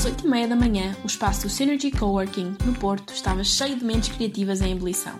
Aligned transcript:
Às 0.00 0.06
8h30 0.06 0.48
da 0.48 0.56
manhã, 0.56 0.96
o 1.04 1.06
espaço 1.06 1.42
do 1.42 1.50
Synergy 1.50 1.90
Coworking, 1.90 2.56
no 2.64 2.72
Porto, 2.72 3.12
estava 3.12 3.44
cheio 3.44 3.76
de 3.76 3.84
mentes 3.84 4.08
criativas 4.08 4.62
em 4.62 4.72
ebulição. 4.72 5.12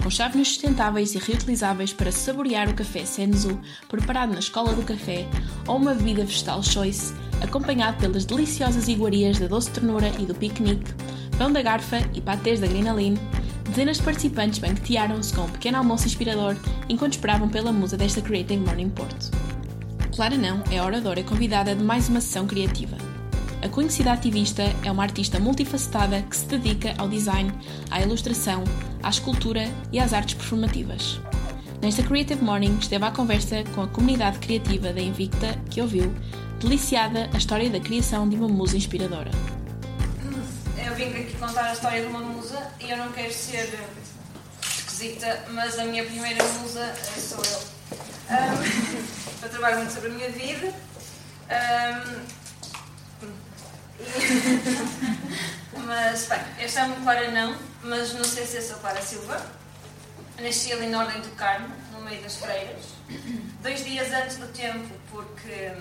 Com 0.00 0.08
chávenas 0.08 0.46
sustentáveis 0.46 1.12
e 1.16 1.18
reutilizáveis 1.18 1.92
para 1.92 2.12
saborear 2.12 2.68
o 2.68 2.74
café 2.74 3.04
Senzu, 3.04 3.60
preparado 3.88 4.32
na 4.32 4.38
Escola 4.38 4.72
do 4.74 4.84
Café, 4.84 5.26
ou 5.66 5.76
uma 5.76 5.92
bebida 5.92 6.24
vegetal 6.24 6.62
choice, 6.62 7.12
acompanhado 7.42 7.98
pelas 7.98 8.24
deliciosas 8.24 8.86
iguarias 8.86 9.40
da 9.40 9.48
doce 9.48 9.72
ternura 9.72 10.12
e 10.20 10.24
do 10.24 10.36
piquenique, 10.36 10.94
pão 11.36 11.50
da 11.50 11.60
garfa 11.60 11.98
e 12.14 12.20
patês 12.20 12.60
da 12.60 12.68
Grinaline, 12.68 13.18
dezenas 13.68 13.96
de 13.96 14.04
participantes 14.04 14.60
banquetearam-se 14.60 15.34
com 15.34 15.46
um 15.46 15.50
pequeno 15.50 15.78
almoço 15.78 16.06
inspirador 16.06 16.54
enquanto 16.88 17.14
esperavam 17.14 17.48
pela 17.48 17.72
musa 17.72 17.96
desta 17.96 18.22
Creative 18.22 18.64
Morning 18.64 18.90
Porto. 18.90 19.32
Clara 20.14 20.38
Não 20.38 20.62
é 20.70 20.78
a 20.78 20.84
oradora 20.84 21.24
convidada 21.24 21.74
de 21.74 21.82
mais 21.82 22.08
uma 22.08 22.20
sessão 22.20 22.46
criativa. 22.46 23.05
A 23.62 23.68
conhecida 23.68 24.12
ativista 24.12 24.62
é 24.84 24.90
uma 24.90 25.02
artista 25.02 25.40
multifacetada 25.40 26.22
que 26.22 26.36
se 26.36 26.46
dedica 26.46 26.94
ao 26.98 27.08
design, 27.08 27.52
à 27.90 28.00
ilustração, 28.00 28.62
à 29.02 29.08
escultura 29.08 29.64
e 29.90 29.98
às 29.98 30.12
artes 30.12 30.34
performativas. 30.34 31.18
Nesta 31.80 32.02
Creative 32.02 32.42
Morning 32.42 32.76
esteve 32.78 33.04
à 33.04 33.10
conversa 33.10 33.64
com 33.74 33.82
a 33.82 33.88
comunidade 33.88 34.38
criativa 34.38 34.92
da 34.92 35.00
Invicta 35.00 35.58
que 35.70 35.80
ouviu, 35.80 36.14
deliciada 36.60 37.30
a 37.32 37.38
história 37.38 37.70
da 37.70 37.80
criação 37.80 38.28
de 38.28 38.36
uma 38.36 38.48
musa 38.48 38.76
inspiradora. 38.76 39.30
Eu 40.84 40.94
vim 40.94 41.04
aqui 41.04 41.36
contar 41.38 41.64
a 41.64 41.72
história 41.72 42.02
de 42.02 42.06
uma 42.06 42.20
musa 42.20 42.70
e 42.80 42.90
eu 42.90 42.96
não 42.98 43.10
quero 43.12 43.32
ser 43.32 43.78
esquisita, 44.62 45.44
mas 45.50 45.78
a 45.78 45.84
minha 45.84 46.04
primeira 46.04 46.44
musa 46.60 46.94
sou 47.18 47.42
eu. 47.42 47.58
Um, 48.30 49.42
eu 49.42 49.48
trabalho 49.48 49.78
muito 49.78 49.92
sobre 49.92 50.10
a 50.10 50.12
minha 50.12 50.30
vida. 50.30 50.72
Um, 51.48 52.45
mas, 55.84 56.26
bem, 56.26 56.40
eu 56.60 56.68
chamo-me 56.68 57.02
Clara 57.02 57.30
Não, 57.30 57.56
mas 57.82 58.12
não 58.14 58.24
sei 58.24 58.46
se 58.46 58.56
eu 58.56 58.62
sou 58.62 58.76
Clara 58.78 59.00
Silva. 59.02 59.44
Nasci 60.40 60.72
ali 60.72 60.86
na 60.88 61.00
Ordem 61.00 61.20
do 61.22 61.30
Carmo, 61.30 61.68
no 61.92 62.00
meio 62.02 62.20
das 62.22 62.36
freiras. 62.36 62.84
Dois 63.62 63.84
dias 63.84 64.12
antes 64.12 64.36
do 64.36 64.46
tempo, 64.48 64.94
porque 65.10 65.72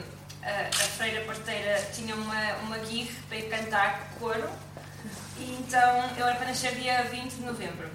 a, 0.41 0.67
a 0.69 0.87
freira 0.97 1.21
parteira 1.25 1.81
tinha 1.93 2.15
uma, 2.15 2.53
uma 2.63 2.77
guirre 2.79 3.11
para 3.27 3.37
ir 3.37 3.49
cantar 3.49 4.09
coro. 4.19 4.49
E 5.37 5.57
então 5.59 6.09
eu 6.17 6.25
era 6.25 6.35
para 6.35 6.47
nascer 6.47 6.75
dia 6.75 7.03
20 7.03 7.33
de 7.33 7.41
novembro. 7.41 7.89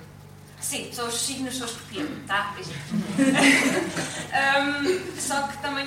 Sim, 0.60 0.92
sou 0.92 1.06
os 1.06 1.18
signos, 1.18 1.56
sou 1.56 1.66
escorpião, 1.66 2.06
tá? 2.26 2.54
também 2.54 2.64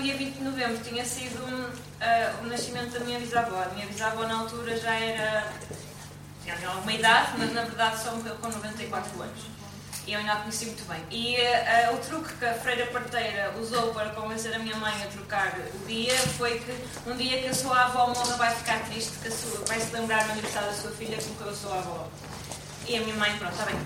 dia 0.04 0.18
20 0.18 0.34
de 0.34 0.44
novembro 0.44 0.78
tinha 0.84 1.06
sido 1.06 1.40
uh, 1.42 2.44
o 2.44 2.48
nascimento 2.48 2.92
da 2.92 3.00
minha 3.00 3.20
bisavó. 3.20 3.64
A 3.64 3.70
minha 3.74 3.88
bisavó 3.88 4.28
na 4.28 4.40
altura 4.40 4.78
já 4.78 4.94
era. 4.94 5.48
tinha 6.44 6.70
alguma 6.70 6.92
idade, 6.92 7.32
mas 7.38 7.54
na 7.54 7.62
verdade 7.64 8.04
só 8.04 8.12
morreu 8.12 8.36
com 8.36 8.50
94 8.50 9.22
anos. 9.22 9.46
E 10.06 10.12
eu 10.12 10.20
ainda 10.20 10.34
a 10.34 10.36
conheci 10.36 10.66
muito 10.66 10.86
bem. 10.90 11.02
E 11.10 11.38
uh, 11.38 11.96
o 11.96 11.98
truque 12.00 12.34
que 12.36 12.46
a 12.46 12.54
freira 12.54 12.86
parteira 12.88 13.56
usou 13.58 13.94
para 13.94 14.10
convencer 14.10 14.54
a 14.54 14.60
minha 14.60 14.76
mãe 14.76 14.94
a 15.02 15.08
trocar 15.08 15.58
o 15.74 15.88
dia 15.88 16.18
foi 16.38 16.60
que 16.60 17.10
um 17.10 17.16
dia 17.16 17.42
que 17.42 17.48
a 17.48 17.54
sua 17.54 17.86
avó 17.86 18.08
morra 18.08 18.36
vai 18.36 18.54
ficar 18.54 18.84
triste, 18.84 19.14
que 19.24 19.32
sua, 19.32 19.64
vai 19.66 19.80
se 19.80 19.94
lembrar 19.94 20.26
no 20.26 20.34
aniversário 20.34 20.68
da 20.68 20.76
sua 20.76 20.92
filha 20.92 21.18
como 21.18 21.36
que 21.36 21.44
eu 21.44 21.56
sou 21.56 21.72
a 21.72 21.78
avó. 21.78 22.10
E 22.90 22.98
a 22.98 23.00
minha 23.00 23.16
mãe, 23.16 23.38
pronto, 23.38 23.54
está 23.54 23.64
bem. 23.64 23.80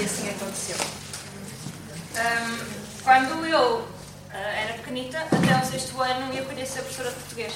e 0.00 0.04
assim 0.04 0.30
aconteceu. 0.30 0.76
Um, 2.10 3.04
quando 3.04 3.46
eu 3.46 3.88
era 4.38 4.74
pequenita, 4.74 5.18
até 5.18 5.60
o 5.60 5.66
sexto 5.66 6.00
ano, 6.00 6.32
eu 6.32 6.44
queria 6.46 6.66
ser 6.66 6.80
professora 6.80 7.10
de 7.10 7.16
português. 7.16 7.52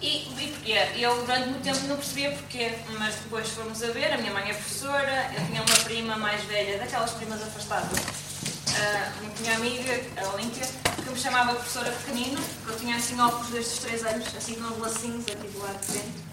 E, 0.00 0.28
e 0.28 0.52
porquê? 0.52 0.78
Eu 0.96 1.24
durante 1.24 1.48
muito 1.48 1.62
tempo 1.62 1.80
não 1.86 1.96
percebia 1.96 2.30
porquê, 2.32 2.78
mas 2.98 3.14
depois 3.16 3.48
fomos 3.48 3.82
a 3.82 3.88
ver, 3.88 4.12
a 4.12 4.18
minha 4.18 4.32
mãe 4.32 4.50
é 4.50 4.54
professora, 4.54 5.30
eu 5.36 5.46
tinha 5.46 5.62
uma 5.62 5.84
prima 5.84 6.16
mais 6.16 6.42
velha, 6.44 6.78
daquelas 6.78 7.12
primas 7.12 7.42
afastadas, 7.42 7.98
uh, 7.98 9.40
minha 9.40 9.56
amiga, 9.56 10.00
a 10.16 10.34
Olímpia, 10.34 10.66
que 11.02 11.10
me 11.10 11.18
chamava 11.18 11.54
professora 11.54 11.90
pequenino, 11.90 12.40
porque 12.62 12.72
eu 12.72 12.78
tinha 12.78 12.96
assim 12.96 13.18
óculos 13.20 13.48
desde 13.48 13.72
os 13.72 13.78
3 13.78 14.06
anos, 14.06 14.36
assim 14.36 14.54
com 14.56 14.80
lacinhos 14.80 15.24
aqui 15.26 15.48
do 15.48 15.58
lado 15.62 15.80
de 15.86 15.92
dentro 15.92 16.24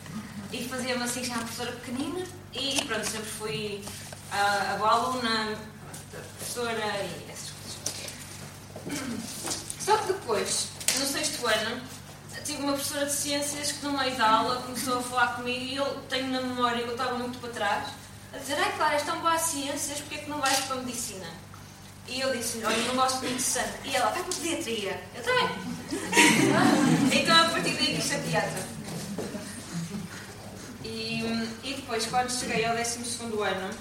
e 0.53 0.67
fazia-me 0.67 1.03
assim 1.03 1.23
já 1.23 1.35
professora 1.35 1.71
pequenina 1.71 2.25
e 2.53 2.83
pronto, 2.85 3.05
sempre 3.05 3.29
fui 3.29 3.83
a, 4.31 4.73
a 4.73 4.77
boa 4.77 4.91
aluna, 4.91 5.53
a 5.53 6.37
professora 6.37 7.03
e. 7.03 7.30
Só 9.79 9.97
que 9.97 10.13
depois, 10.13 10.67
no 10.99 11.05
sexto 11.05 11.47
ano, 11.47 11.81
tive 12.45 12.63
uma 12.63 12.73
professora 12.73 13.05
de 13.05 13.13
ciências 13.13 13.71
que 13.71 13.85
no 13.85 13.97
meio 13.97 14.15
da 14.15 14.29
aula 14.29 14.61
começou 14.61 14.99
a 14.99 15.01
falar 15.01 15.35
comigo 15.35 15.63
e 15.63 15.75
eu 15.75 15.85
tenho 16.09 16.27
na 16.27 16.41
memória 16.41 16.83
que 16.83 16.89
eu 16.89 16.93
estava 16.93 17.17
muito 17.17 17.39
para 17.39 17.49
trás, 17.49 17.87
a 18.33 18.37
dizer, 18.37 18.55
ai 18.59 18.71
Clara, 18.75 18.93
és 18.93 19.03
tão 19.03 19.19
boa 19.19 19.33
a 19.33 19.39
ciências, 19.39 19.99
porquê 19.99 20.15
é 20.15 20.17
que 20.19 20.29
não 20.29 20.39
vais 20.39 20.59
para 20.61 20.77
a 20.77 20.79
medicina? 20.79 21.27
E 22.07 22.19
eu 22.19 22.35
disse, 22.35 22.63
olha, 22.63 22.77
não 22.87 22.95
gosto 22.95 23.25
de 23.25 23.41
sangue. 23.41 23.69
E 23.85 23.95
ela, 23.95 24.09
vai 24.11 24.23
para 24.23 24.33
pediatria. 24.33 25.01
Eu 25.15 25.23
também. 25.23 25.49
então 27.21 27.41
a 27.41 27.49
partir 27.49 27.73
daí 27.73 27.95
quis 27.95 28.03
ser 28.03 28.19
pediatra. 28.21 28.63
E, 30.83 31.21
e 31.63 31.73
depois, 31.75 32.05
quando 32.07 32.29
cheguei 32.31 32.65
ao 32.65 32.75
12 32.75 32.97
ano, 33.21 33.73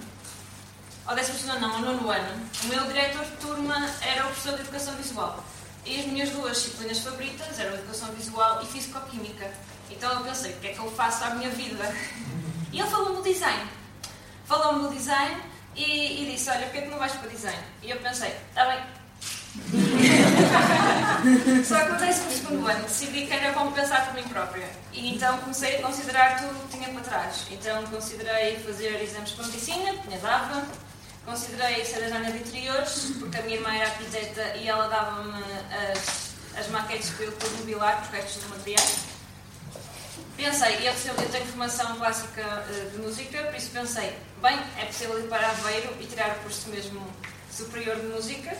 ao 1.06 1.16
12 1.16 1.47
não, 1.47 1.72
ao 1.72 1.81
nono 1.81 2.11
ano, 2.11 2.50
o 2.65 2.66
meu 2.66 2.87
diretor 2.87 3.25
de 3.25 3.37
turma 3.37 3.91
era 4.03 4.25
o 4.25 4.28
professor 4.28 4.55
de 4.55 4.61
Educação 4.61 4.94
Visual. 4.94 5.44
E 5.84 6.00
as 6.00 6.06
minhas 6.06 6.31
duas 6.31 6.56
disciplinas 6.56 6.99
favoritas 6.99 7.59
eram 7.59 7.75
Educação 7.75 8.09
Visual 8.12 8.62
e 8.62 8.66
Físico-Química. 8.66 9.50
Então 9.91 10.12
eu 10.12 10.21
pensei, 10.21 10.53
o 10.53 10.56
que 10.56 10.69
é 10.69 10.72
que 10.72 10.78
eu 10.78 10.91
faço 10.93 11.25
à 11.25 11.31
minha 11.31 11.50
vida? 11.50 11.94
E 12.72 12.78
ele 12.78 12.89
falou-me 12.89 13.16
do 13.16 13.22
design. 13.22 13.69
Falou-me 14.44 14.89
do 14.89 14.94
design 14.94 15.37
e, 15.75 16.22
e, 16.22 16.33
disse, 16.33 16.50
olha, 16.50 16.62
porquê 16.62 16.78
é 16.78 16.83
que 16.83 16.89
não 16.89 16.99
vais 16.99 17.12
para 17.12 17.28
design? 17.28 17.62
E 17.83 17.91
eu 17.91 17.97
pensei, 17.99 18.34
está 18.50 18.66
bem, 18.66 18.81
Só 21.65 21.81
que 21.81 21.89
no 21.91 21.99
décimo 21.99 22.31
segundo 22.31 22.69
ano 22.69 22.84
decidi 22.84 23.27
que 23.27 23.33
era 23.33 23.53
como 23.53 23.72
pensar 23.72 24.06
por 24.06 24.15
mim 24.15 24.22
própria. 24.28 24.69
E 24.93 25.12
então 25.15 25.39
comecei 25.39 25.78
a 25.78 25.83
considerar 25.83 26.41
tudo 26.41 26.56
o 26.56 26.69
que 26.69 26.77
tinha 26.77 26.89
para 26.91 27.00
trás. 27.00 27.47
Então 27.50 27.84
considerei 27.87 28.60
fazer 28.60 29.03
exames 29.03 29.33
para 29.33 29.47
medicina, 29.47 29.93
tinha 30.05 30.19
dava. 30.19 30.62
Considerei 31.31 31.85
ser 31.85 32.01
designer 32.01 32.33
de 32.33 32.39
interiores, 32.39 33.13
porque 33.21 33.39
a 33.39 33.43
minha 33.43 33.55
irmã 33.55 33.73
era 33.73 33.87
arquiteta 33.87 34.57
e 34.57 34.69
ela 34.69 34.89
dava-me 34.89 35.41
as, 35.93 36.59
as 36.59 36.67
maquetes 36.71 37.11
para 37.11 37.27
eu 37.27 37.31
depois 37.31 37.53
mobilar, 37.53 38.03
os 38.03 38.09
restos 38.09 38.43
do 38.43 38.49
material. 38.49 38.85
Pensei, 40.37 40.81
e 40.81 40.89
é 40.89 40.93
possível, 40.93 41.15
eu 41.23 41.29
tenho 41.29 41.47
formação 41.47 41.97
clássica 41.99 42.43
eh, 42.43 42.91
de 42.91 42.99
música, 42.99 43.45
por 43.45 43.55
isso 43.55 43.71
pensei, 43.71 44.19
bem, 44.43 44.59
é 44.77 44.87
possível 44.87 45.21
ir 45.21 45.29
para 45.29 45.51
Aveiro 45.51 45.97
e 46.01 46.07
tirar 46.07 46.31
o 46.31 46.41
curso 46.41 46.69
mesmo 46.69 47.01
superior 47.53 47.95
de 47.95 48.07
música, 48.09 48.57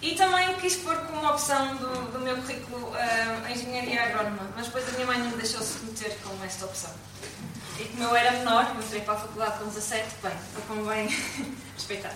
e 0.00 0.14
também 0.14 0.54
quis 0.60 0.76
pôr 0.76 0.96
como 0.98 1.26
opção 1.28 1.74
do, 1.78 2.12
do 2.12 2.20
meu 2.20 2.36
currículo 2.36 2.90
uh, 2.90 3.44
a 3.44 3.50
engenharia 3.50 4.04
agrónoma, 4.04 4.48
mas 4.54 4.66
depois 4.66 4.88
a 4.88 4.92
minha 4.92 5.06
mãe 5.06 5.18
não 5.18 5.30
me 5.30 5.36
deixou 5.36 5.60
se 5.62 5.84
meter 5.84 6.16
com 6.22 6.44
esta 6.44 6.64
opção. 6.64 6.94
E 7.78 7.84
como 7.84 8.04
eu 8.04 8.16
era 8.16 8.32
menor, 8.32 8.72
eu 8.74 8.80
entrei 8.80 9.02
para 9.02 9.14
a 9.14 9.18
faculdade 9.18 9.58
com 9.58 9.66
17, 9.66 10.16
bem, 10.22 10.32
foi 10.52 10.62
como 10.66 10.84
bem 10.86 11.06
respeitar. 11.74 12.12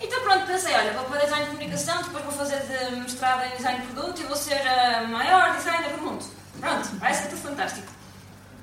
Então 0.00 0.20
pronto, 0.22 0.46
pensei, 0.46 0.74
olha, 0.74 0.92
vou 0.92 1.04
para 1.04 1.20
design 1.20 1.44
de 1.44 1.50
comunicação, 1.50 2.02
depois 2.02 2.24
vou 2.24 2.32
fazer 2.32 2.60
de 2.60 2.96
mestrado 2.96 3.44
em 3.46 3.56
design 3.56 3.80
de 3.80 3.92
produto 3.92 4.20
e 4.20 4.24
vou 4.24 4.36
ser 4.36 4.66
a 4.66 5.02
maior 5.04 5.56
designer 5.56 5.92
do 5.92 6.02
mundo. 6.02 6.24
Pronto, 6.60 6.88
vai 6.96 7.12
ser 7.12 7.28
tudo 7.28 7.42
fantástico. 7.42 7.86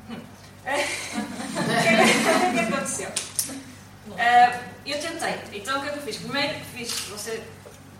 Hum. 0.09 0.19
o 0.65 2.53
que 2.53 2.59
é 2.59 2.65
que 2.65 2.73
aconteceu? 2.73 3.09
Uh, 4.07 4.63
eu 4.85 4.99
tentei. 4.99 5.59
Então 5.59 5.79
o 5.79 5.81
que 5.81 5.89
é 5.89 5.91
que 5.91 5.99
eu 5.99 6.03
fiz? 6.03 6.17
Primeiro 6.17 6.59
fiz, 6.73 6.91
você 7.09 7.43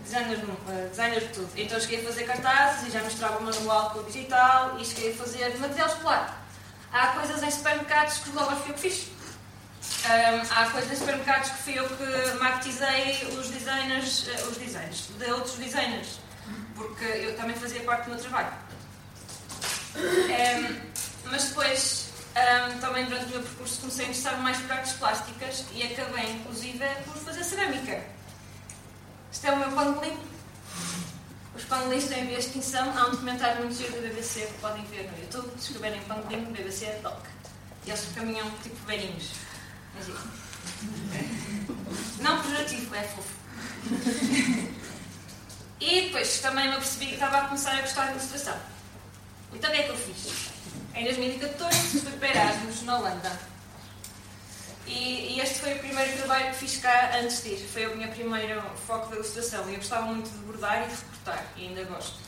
designer, 0.02 0.38
uh, 0.38 0.88
designer 0.90 1.20
de 1.20 1.28
tudo. 1.28 1.48
Então 1.56 1.80
cheguei 1.80 2.00
a 2.00 2.04
fazer 2.04 2.24
cartazes 2.24 2.88
e 2.88 2.90
já 2.90 3.02
mostrava 3.02 3.38
o 3.38 3.42
manual 3.42 3.90
com 3.90 4.00
o 4.00 4.04
digital 4.04 4.76
e 4.78 4.84
cheguei 4.84 5.12
a 5.12 5.16
fazer 5.16 5.58
material 5.58 5.88
escolar. 5.88 6.43
Há 6.94 7.08
coisas 7.08 7.42
em 7.42 7.50
supermercados 7.50 8.18
que 8.18 8.30
logo 8.30 8.54
fui 8.54 8.70
eu 8.70 8.74
que 8.74 8.80
fiz. 8.82 9.08
Um, 10.06 10.54
há 10.54 10.70
coisas 10.70 10.92
em 10.92 10.96
supermercados 10.96 11.50
que 11.50 11.56
fui 11.56 11.76
eu 11.76 11.88
que 11.88 12.38
marketizei 12.38 13.26
os 13.36 13.48
designers, 13.48 14.28
uh, 14.28 14.48
os 14.48 14.56
designers 14.56 15.08
de 15.18 15.32
outros 15.32 15.56
designers, 15.56 16.20
porque 16.76 17.04
eu 17.04 17.36
também 17.36 17.56
fazia 17.56 17.82
parte 17.82 18.04
do 18.04 18.10
meu 18.10 18.20
trabalho. 18.20 18.52
Um, 19.96 20.80
mas 21.32 21.44
depois, 21.46 22.10
um, 22.36 22.78
também 22.78 23.06
durante 23.06 23.24
o 23.24 23.28
meu 23.30 23.42
percurso, 23.42 23.80
comecei 23.80 24.04
a 24.04 24.08
interessar 24.10 24.38
mais 24.38 24.56
por 24.58 24.70
artes 24.70 24.92
plásticas 24.92 25.64
e 25.72 25.82
acabei, 25.82 26.30
inclusive, 26.30 26.86
por 27.06 27.16
fazer 27.16 27.42
cerâmica. 27.42 28.04
Isto 29.32 29.46
é 29.48 29.50
o 29.50 29.56
meu 29.56 29.72
pangolim. 29.72 30.16
Os 31.56 31.64
pangolins 31.64 32.08
têm 32.08 32.24
em 32.24 32.34
extinção. 32.34 32.96
Há 32.96 33.06
um 33.06 33.10
documentário 33.12 33.58
muito 33.58 33.76
giro 33.76 33.92
da 33.92 34.08
BBC 34.08 34.40
que 34.40 34.54
podem 34.54 34.84
ver 34.86 35.10
no 35.10 35.18
YouTube. 35.18 35.50
Se 35.58 35.72
escreverem 35.72 36.00
pangolim, 36.02 36.44
BBC 36.52 36.86
é 36.86 37.00
Doc. 37.02 37.24
E 37.86 37.90
eles 37.90 38.08
caminham 38.14 38.50
tipo 38.62 38.76
velhinhos. 38.86 39.30
Não 42.20 42.42
pejorativo, 42.42 42.94
é 42.94 43.02
fofo. 43.02 43.34
E 45.80 46.02
depois 46.02 46.38
também 46.38 46.68
me 46.68 46.74
apercebi 46.74 47.06
que 47.06 47.14
estava 47.14 47.38
a 47.38 47.44
começar 47.48 47.76
a 47.76 47.82
gostar 47.82 48.06
de 48.06 48.12
ilustração. 48.12 48.58
Então 49.52 49.70
o 49.70 49.72
que 49.72 49.80
é 49.80 49.82
que 49.84 49.90
eu 49.90 49.96
fiz? 49.96 50.50
Em 50.94 51.04
2014 51.04 52.00
fui 52.00 52.12
para 52.12 52.28
Erasmus, 52.28 52.82
na 52.82 52.98
Holanda. 52.98 53.38
E, 54.86 55.34
e, 55.34 55.40
este 55.40 55.60
foi 55.60 55.74
o 55.74 55.78
primeiro 55.78 56.16
trabalho 56.16 56.50
que 56.50 56.56
fiz 56.56 56.78
cá 56.78 57.10
antes 57.16 57.42
de 57.42 57.50
ir. 57.50 57.68
Foi 57.68 57.86
o 57.86 57.96
meu 57.96 58.08
primeiro 58.08 58.62
foco 58.86 59.08
da 59.08 59.16
ilustração. 59.16 59.68
E 59.68 59.74
eu 59.74 59.76
gostava 59.76 60.06
muito 60.06 60.30
de 60.30 60.38
bordar 60.38 60.84
e 60.84 60.88
de 60.88 60.96
recortar, 61.24 61.44
e 61.56 61.68
ainda 61.68 61.84
gosto. 61.84 62.18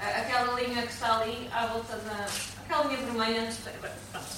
Aquela 0.00 0.60
linha 0.60 0.82
que 0.82 0.92
está 0.92 1.20
ali 1.20 1.50
à 1.52 1.66
volta 1.66 1.96
da. 1.96 2.26
aquela 2.64 2.84
linha 2.84 3.04
vermelha, 3.04 3.52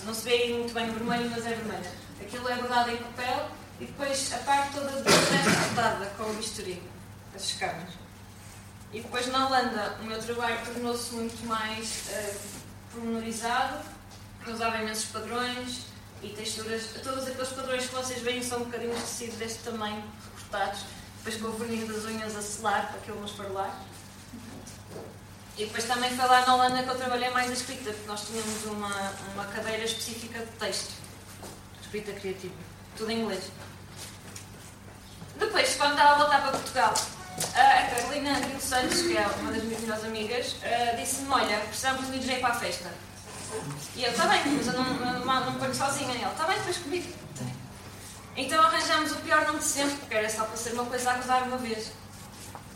não 0.04 0.14
se 0.14 0.24
vê 0.24 0.54
muito 0.54 0.74
bem 0.74 0.90
vermelho, 0.90 1.30
mas 1.30 1.46
é 1.46 1.50
vermelha. 1.50 1.92
Aquilo 2.20 2.48
é 2.48 2.56
bordado 2.56 2.90
em 2.90 2.96
papel 2.96 3.50
e 3.78 3.84
depois 3.84 4.32
a 4.32 4.38
parte 4.38 4.72
toda 4.72 4.90
de 4.90 5.08
é 5.08 5.66
cortada 5.66 6.06
com 6.16 6.24
o 6.24 6.34
bisturi, 6.34 6.82
as 7.34 7.44
escamas. 7.44 7.90
E 8.92 9.00
depois 9.00 9.26
na 9.28 9.46
Holanda 9.46 9.98
o 10.00 10.04
meu 10.04 10.20
trabalho 10.20 10.58
tornou-se 10.64 11.14
muito 11.14 11.46
mais 11.46 12.08
uh, 12.10 12.36
pormenorizado, 12.92 13.84
usava 14.46 14.78
imensos 14.78 15.06
padrões 15.06 15.86
e 16.22 16.28
texturas. 16.30 16.90
Todos 17.02 17.26
aqueles 17.26 17.50
padrões 17.50 17.86
que 17.86 17.94
vocês 17.94 18.20
veem 18.22 18.42
são 18.42 18.62
um 18.62 18.64
bocadinho 18.64 18.94
de 18.94 19.00
tecido 19.00 19.36
deste 19.36 19.58
tamanho, 19.60 20.02
recortados, 20.34 20.80
depois 21.18 21.42
com 21.42 21.48
o 21.48 21.52
verniz 21.52 21.88
das 21.88 22.04
unhas 22.04 22.36
a 22.36 22.42
selar 22.42 22.88
para 22.88 22.98
aquilo 22.98 23.18
não 23.18 23.26
esfarelar. 23.26 23.76
E 25.56 25.64
depois 25.64 25.84
também 25.84 26.14
foi 26.14 26.26
lá 26.26 26.44
na 26.44 26.54
Holanda 26.54 26.82
que 26.82 26.88
eu 26.90 26.94
trabalhei 26.96 27.30
mais 27.30 27.50
a 27.50 27.54
escrita, 27.54 27.90
porque 27.90 28.06
nós 28.06 28.26
tínhamos 28.26 28.64
uma, 28.66 29.12
uma 29.34 29.44
cadeira 29.46 29.84
específica 29.84 30.40
de 30.40 30.52
texto, 30.52 30.92
escrita 31.80 32.12
criativa, 32.12 32.54
tudo 32.96 33.10
em 33.10 33.22
inglês. 33.22 33.44
Depois, 35.38 35.74
quando 35.76 35.92
estava 35.92 36.10
a 36.10 36.18
voltar 36.18 36.42
para 36.42 36.50
Portugal, 36.52 36.94
a 37.54 37.94
Carolina 37.94 38.34
Gil 38.34 38.60
Santos, 38.60 39.00
que 39.00 39.16
é 39.16 39.26
uma 39.40 39.52
das 39.52 39.62
minhas 39.62 39.80
melhores 39.80 40.04
amigas, 40.04 40.56
disse-me: 40.98 41.30
Olha, 41.30 41.58
precisamos 41.60 42.06
de 42.06 42.16
um 42.16 42.18
DJ 42.18 42.40
para 42.40 42.54
a 42.54 42.58
festa. 42.58 42.90
E 43.94 44.04
eu, 44.04 44.10
está 44.10 44.26
bem, 44.26 44.42
mas 44.46 44.66
eu 44.66 44.72
não, 44.74 45.52
me 45.52 45.58
ponho 45.58 45.74
sozinha. 45.74 46.14
E 46.14 46.22
está 46.22 46.44
bem, 46.46 46.58
depois 46.58 46.76
comigo. 46.78 47.12
Então 48.36 48.62
arranjámos 48.62 49.12
o 49.12 49.16
pior 49.16 49.46
nome 49.46 49.60
de 49.60 49.64
sempre, 49.64 49.96
porque 49.96 50.14
era 50.14 50.28
só 50.28 50.44
para 50.44 50.56
ser 50.56 50.74
uma 50.74 50.84
coisa 50.84 51.10
a 51.10 51.14
gozar 51.14 51.42
uma 51.44 51.56
vez. 51.56 51.90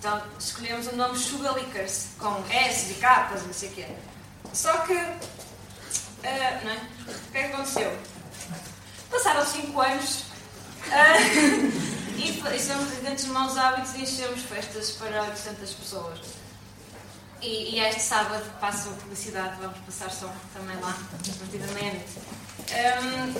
Então 0.00 0.18
escolhemos 0.38 0.86
o 0.86 0.96
nome 0.96 1.18
Sugar 1.18 1.54
Lickers, 1.54 2.06
com 2.18 2.42
S 2.48 2.90
e 2.90 2.94
capas, 2.94 3.42
não 3.42 3.52
sei 3.52 3.68
o 3.68 3.72
quê. 3.72 3.86
Só 4.50 4.78
que, 4.78 4.94
uh, 4.94 6.64
não 6.64 6.70
é? 6.70 6.88
O 7.06 7.30
que 7.30 7.36
é 7.36 7.48
que 7.48 7.52
aconteceu? 7.52 7.98
Passaram 9.10 9.44
5 9.44 9.78
anos 9.78 10.20
uh, 10.86 12.16
e, 12.16 12.58
somos 12.58 12.88
residentes 12.88 13.26
de 13.26 13.30
maus 13.30 13.58
hábitos 13.58 13.94
e 13.94 14.00
enchemos 14.04 14.40
festas 14.40 14.92
para 14.92 15.22
800 15.22 15.70
pessoas. 15.74 16.18
E, 17.42 17.76
e, 17.76 17.80
este 17.80 18.00
sábado 18.00 18.44
passo 18.58 18.88
publicidade, 18.92 19.60
vamos 19.60 19.78
passar 19.80 20.10
som 20.10 20.32
também 20.54 20.80
lá, 20.80 20.96
a 20.96 21.38
partir 21.38 21.58
da 21.58 21.66
meia-noite. 21.74 22.18
Um, 22.70 23.34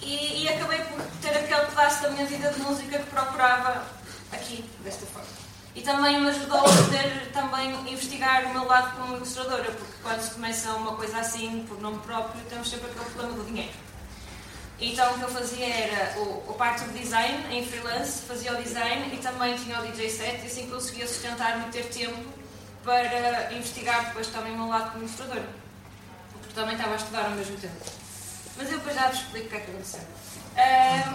e, 0.00 0.44
e, 0.44 0.48
acabei 0.48 0.78
por 0.78 1.04
ter 1.20 1.36
aquele 1.36 1.66
pedaço 1.66 2.02
da 2.04 2.10
minha 2.10 2.24
vida 2.24 2.50
de 2.52 2.60
música 2.60 3.00
que 3.00 3.10
procurava 3.10 3.86
aqui, 4.32 4.64
desta 4.82 5.04
forma. 5.04 5.45
E 5.76 5.82
também 5.82 6.18
me 6.18 6.30
ajudou 6.30 6.58
a 6.58 6.62
poder 6.62 7.30
também 7.34 7.70
investigar 7.86 8.46
o 8.46 8.54
meu 8.54 8.64
lado 8.64 8.96
como 8.96 9.14
ilustradora, 9.16 9.64
porque 9.64 9.92
quando 10.02 10.22
se 10.22 10.30
começa 10.30 10.72
uma 10.72 10.96
coisa 10.96 11.18
assim, 11.18 11.66
por 11.68 11.78
nome 11.82 11.98
próprio, 11.98 12.42
temos 12.48 12.70
sempre 12.70 12.90
aquele 12.90 13.04
problema 13.10 13.34
do 13.34 13.44
dinheiro. 13.44 13.74
Então 14.80 15.14
o 15.14 15.18
que 15.18 15.24
eu 15.24 15.28
fazia 15.28 15.66
era 15.66 16.18
o, 16.18 16.50
o 16.50 16.54
parte 16.54 16.82
do 16.84 16.98
design 16.98 17.54
em 17.54 17.64
freelance, 17.64 18.22
fazia 18.22 18.52
o 18.54 18.62
design 18.62 19.14
e 19.14 19.18
também 19.18 19.54
tinha 19.56 19.78
o 19.78 19.86
DJ 19.86 20.08
set 20.08 20.42
e 20.44 20.46
assim 20.46 20.66
conseguia 20.70 21.06
sustentar-me 21.06 21.66
e 21.66 21.70
ter 21.70 21.84
tempo 21.90 22.24
para 22.82 23.52
investigar 23.52 24.06
depois 24.06 24.28
também 24.28 24.54
o 24.54 24.56
meu 24.56 24.68
lado 24.68 24.92
como 24.92 25.04
ilustradora. 25.04 25.46
Porque 26.32 26.54
também 26.54 26.74
estava 26.74 26.94
a 26.94 26.96
estudar 26.96 27.24
ao 27.26 27.30
mesmo 27.32 27.56
tempo. 27.58 27.84
Mas 28.56 28.70
eu 28.70 28.78
depois 28.78 28.94
já 28.94 29.08
vos 29.08 29.18
explico 29.18 29.46
o 29.46 29.50
que 29.50 29.56
é 29.56 29.60
que 29.60 29.70
aconteceu. 29.70 30.00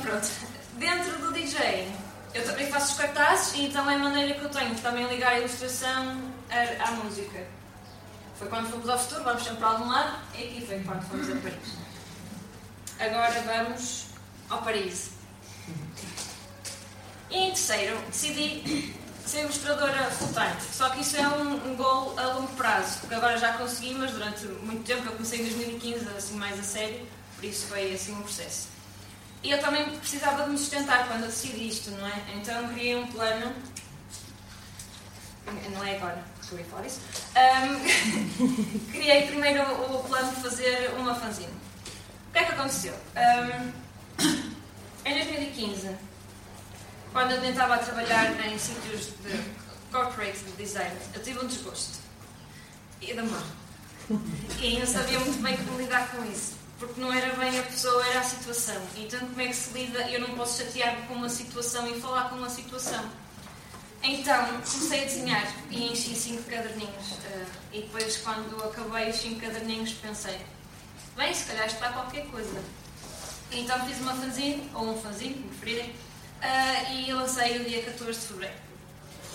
Pronto. 0.04 0.30
Dentro 0.74 1.18
do 1.18 1.34
DJ, 1.34 1.92
eu 2.34 2.46
também 2.46 2.72
faço 2.72 2.94
os 2.94 2.98
cartazes 2.98 3.54
e 3.56 3.66
então 3.66 3.90
é 3.90 3.96
a 3.96 3.98
maneira 3.98 4.34
que 4.34 4.44
eu 4.44 4.50
tenho 4.50 4.74
de 4.74 4.82
também 4.82 5.08
ligar 5.08 5.34
a 5.34 5.40
ilustração 5.40 6.22
à, 6.50 6.88
à 6.88 6.92
música. 6.92 7.46
Foi 8.38 8.48
quando 8.48 8.72
fomos 8.72 8.90
ao 8.90 8.98
futuro, 8.98 9.24
vamos 9.24 9.44
sempre 9.44 9.58
para 9.58 9.68
algum 9.68 9.88
lado, 9.88 10.20
e 10.36 10.44
aqui 10.44 10.66
foi 10.66 10.80
quando 10.80 11.04
fomos 11.08 11.30
a 11.30 11.36
Paris. 11.36 11.78
Agora 13.00 13.42
vamos 13.42 14.06
ao 14.50 14.62
Paris. 14.64 15.12
E 17.30 17.38
em 17.38 17.48
terceiro, 17.50 18.02
decidi 18.08 18.96
ser 19.26 19.44
ilustradora 19.44 20.10
full-time. 20.12 20.56
Só 20.74 20.90
que 20.90 21.02
isso 21.02 21.18
é 21.18 21.28
um, 21.28 21.72
um 21.72 21.76
goal 21.76 22.18
a 22.18 22.34
longo 22.34 22.52
prazo, 22.56 23.00
porque 23.02 23.16
agora 23.16 23.38
já 23.38 23.54
consegui, 23.54 23.94
mas 23.94 24.12
durante 24.12 24.46
muito 24.46 24.84
tempo, 24.84 25.06
eu 25.06 25.12
comecei 25.14 25.42
em 25.42 25.44
2015, 25.44 26.08
assim 26.18 26.36
mais 26.36 26.60
a 26.60 26.64
sério, 26.64 27.08
por 27.36 27.46
isso 27.46 27.68
foi 27.68 27.94
assim 27.94 28.14
um 28.14 28.22
processo. 28.24 28.71
E 29.44 29.52
eu 29.52 29.60
também 29.60 29.90
precisava 29.98 30.44
de 30.44 30.52
me 30.52 30.58
sustentar 30.58 31.08
quando 31.08 31.22
eu 31.22 31.28
decidi 31.28 31.68
isto, 31.68 31.92
não 31.92 32.08
é? 32.08 32.24
Então 32.36 32.68
criei 32.70 32.96
um 32.96 33.08
plano, 33.08 33.56
não 35.74 35.84
é 35.84 35.96
agora, 35.98 36.24
porque 36.38 36.56
eu 36.56 36.60
ia 36.60 36.88
isso, 36.88 37.02
um, 37.36 38.92
criei 38.92 39.28
primeiro 39.28 39.64
o 39.64 40.04
plano 40.04 40.30
de 40.36 40.42
fazer 40.42 40.92
uma 40.98 41.16
fanzine. 41.16 41.48
O 41.48 42.32
que 42.34 42.40
é 42.40 42.44
que 42.44 42.52
aconteceu? 42.52 42.94
Um, 43.16 43.72
em 45.06 45.14
2015, 45.14 45.96
quando 47.12 47.32
eu 47.32 47.42
tentava 47.42 47.78
trabalhar 47.80 48.48
em 48.48 48.58
sítios 48.60 49.08
de 49.08 49.44
corporate 49.92 50.40
de 50.40 50.52
design, 50.52 50.96
eu 51.14 51.22
tive 51.24 51.40
um 51.40 51.48
desgosto. 51.48 52.00
E 53.02 53.14
da 53.14 53.24
mão. 53.24 53.44
E 54.62 54.80
não 54.80 54.86
sabia 54.86 55.20
muito 55.20 55.42
bem 55.42 55.58
como 55.58 55.80
lidar 55.80 56.12
com 56.12 56.24
isso. 56.32 56.61
Porque 56.82 57.00
não 57.00 57.14
era 57.14 57.36
bem 57.36 57.60
a 57.60 57.62
pessoa, 57.62 58.04
era 58.08 58.22
a 58.22 58.24
situação. 58.24 58.82
Então, 58.98 59.20
como 59.20 59.40
é 59.40 59.46
que 59.46 59.54
se 59.54 59.72
lida? 59.72 60.00
Eu 60.10 60.20
não 60.20 60.30
posso 60.30 60.64
chatear-me 60.64 61.06
com 61.06 61.14
uma 61.14 61.30
situação 61.30 61.88
e 61.88 62.02
falar 62.02 62.30
com 62.30 62.38
uma 62.38 62.50
situação. 62.50 63.06
Então, 64.02 64.48
comecei 64.48 65.02
a 65.02 65.06
desenhar 65.06 65.56
e 65.70 65.92
enchi 65.92 66.16
cinco 66.16 66.42
caderninhos. 66.50 67.12
Uh, 67.12 67.46
e 67.72 67.82
depois, 67.82 68.18
quando 68.18 68.64
acabei 68.64 69.12
os 69.12 69.18
cinco 69.18 69.42
caderninhos, 69.42 69.94
pensei: 69.94 70.40
bem, 71.16 71.32
se 71.32 71.46
calhar 71.46 71.68
está 71.68 71.90
qualquer 71.90 72.26
coisa. 72.32 72.64
Então, 73.52 73.86
fiz 73.86 74.00
uma 74.00 74.16
fanzine, 74.16 74.68
ou 74.74 74.90
um 74.90 74.98
fanzine, 75.00 75.36
como 75.36 75.50
preferirem 75.50 75.92
uh, 75.92 76.94
e 76.96 77.14
lancei 77.14 77.60
o 77.60 77.64
dia 77.64 77.84
14 77.84 78.20
de 78.20 78.26
fevereiro. 78.26 78.56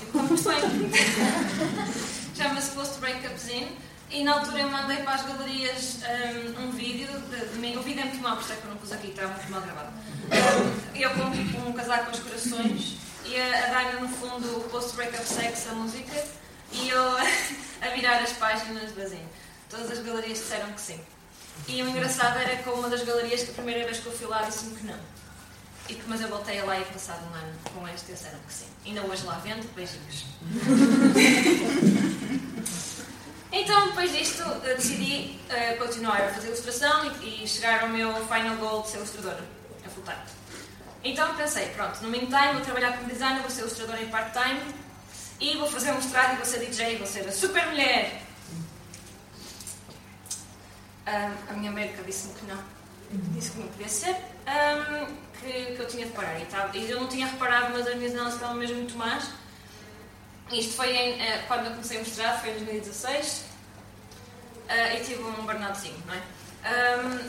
E 0.02 0.06
como 0.06 0.28
bem, 0.28 0.90
chama-se 2.36 2.72
Post 2.72 2.98
Breakup 2.98 3.38
Zine. 3.38 3.86
E 4.10 4.22
na 4.22 4.34
altura 4.34 4.60
eu 4.60 4.70
mandei 4.70 4.98
para 4.98 5.14
as 5.14 5.26
galerias 5.26 5.98
um, 6.56 6.66
um 6.66 6.70
vídeo 6.70 7.08
de, 7.30 7.46
de, 7.46 7.58
mim. 7.58 7.76
O 7.76 7.82
vídeo 7.82 8.00
é 8.00 8.04
muito 8.04 8.22
mau, 8.22 8.36
por 8.36 8.42
isso 8.42 8.52
é 8.52 8.56
que 8.56 8.64
eu 8.64 8.70
não 8.70 8.76
pus 8.76 8.92
aqui, 8.92 9.08
está 9.08 9.26
muito 9.26 9.50
mal 9.50 9.60
gravado. 9.60 9.92
Um, 10.26 10.96
eu 10.96 11.10
com 11.10 11.68
um 11.68 11.72
casaco 11.72 12.06
com 12.06 12.12
os 12.12 12.20
corações 12.20 12.96
e 13.24 13.36
a, 13.36 13.66
a 13.66 13.70
dar 13.70 14.00
no 14.00 14.08
fundo 14.08 14.58
o 14.58 14.60
Post 14.70 14.94
Breakup 14.94 15.26
Sex, 15.26 15.66
a 15.68 15.74
música, 15.74 16.24
e 16.72 16.88
eu 16.88 17.02
a 17.82 17.88
virar 17.94 18.22
as 18.22 18.32
páginas 18.32 18.92
do 18.92 19.08
Zine. 19.08 19.26
Todas 19.68 19.90
as 19.90 19.98
galerias 19.98 20.38
disseram 20.38 20.72
que 20.72 20.80
sim. 20.80 21.00
E 21.66 21.82
o 21.82 21.88
engraçado 21.88 22.38
era 22.38 22.56
com 22.62 22.70
uma 22.70 22.88
das 22.88 23.02
galerias 23.02 23.42
que 23.42 23.50
a 23.50 23.54
primeira 23.54 23.84
vez 23.84 23.98
que 23.98 24.06
eu 24.06 24.12
fui 24.12 24.26
lá 24.28 24.42
disse-me 24.42 24.76
que 24.76 24.86
não. 24.86 24.98
E, 25.88 26.00
mas 26.06 26.20
eu 26.20 26.28
voltei 26.28 26.60
lá 26.62 26.78
e 26.78 26.84
passado 26.84 27.24
um 27.30 27.34
ano 27.34 27.52
com 27.74 27.88
este 27.88 28.12
disseram 28.12 28.38
que 28.46 28.52
sim. 28.52 28.66
Ainda 28.84 29.02
hoje 29.02 29.24
lá 29.24 29.38
vendo, 29.38 29.66
beijinhos. 29.74 30.26
então, 33.60 33.88
depois 33.88 34.12
disto, 34.12 34.42
decidi 34.60 35.38
uh, 35.50 35.78
continuar 35.78 36.20
a 36.20 36.28
fazer 36.32 36.48
ilustração 36.48 37.12
e, 37.22 37.44
e, 37.44 37.48
chegar 37.48 37.82
ao 37.82 37.88
meu 37.88 38.12
final 38.26 38.56
goal 38.56 38.82
de 38.82 38.88
ser 38.88 38.98
ilustradora, 38.98 39.44
a 39.84 39.88
full 39.88 40.02
time. 40.02 40.16
Então 41.04 41.36
pensei, 41.36 41.66
pronto, 41.68 42.02
no 42.02 42.10
meantime 42.10 42.52
vou 42.54 42.62
trabalhar 42.62 42.96
como 42.96 43.08
designer, 43.08 43.40
vou 43.40 43.50
ser 43.50 43.60
ilustradora 43.60 44.02
em 44.02 44.08
part-time 44.08 44.60
e 45.38 45.56
vou 45.56 45.70
fazer 45.70 45.92
um 45.92 45.94
mestrado 45.94 46.32
e 46.32 46.36
vou 46.36 46.44
ser 46.44 46.58
DJ, 46.58 46.98
vou 46.98 47.06
ser 47.06 47.28
a 47.28 47.32
super 47.32 47.66
mulher. 47.66 48.22
Uh, 51.06 51.50
a 51.50 51.52
minha 51.52 51.70
médica 51.70 52.02
disse-me 52.02 52.34
que 52.34 52.46
não 52.46 52.58
disse 53.10 53.52
que 53.52 53.60
não 53.60 53.68
podia 53.68 53.88
ser, 53.88 54.16
um, 54.16 55.06
que, 55.38 55.76
que, 55.76 55.80
eu 55.80 55.86
tinha 55.86 56.06
de 56.06 56.12
parar. 56.12 56.40
E, 56.40 56.46
tava, 56.46 56.76
e 56.76 56.90
eu 56.90 57.00
não 57.00 57.08
tinha 57.08 57.26
reparado, 57.26 57.72
mas 57.72 57.86
as 57.86 57.94
minhas 57.94 58.12
análises 58.12 58.34
estavam 58.34 58.56
mesmo 58.56 58.76
muito 58.76 58.96
más. 58.96 59.30
Isto 60.52 60.74
foi 60.74 60.96
em, 60.96 61.14
uh, 61.14 61.46
quando 61.46 61.66
eu 61.66 61.70
comecei 61.72 61.96
a 61.96 62.00
mostrar, 62.00 62.38
foi 62.40 62.50
em 62.50 62.64
2016, 62.64 63.44
uh, 64.68 64.96
e 64.96 65.04
tive 65.04 65.22
um 65.22 65.44
burnoutzinho, 65.44 66.02
não 66.06 66.14
é? 66.14 66.22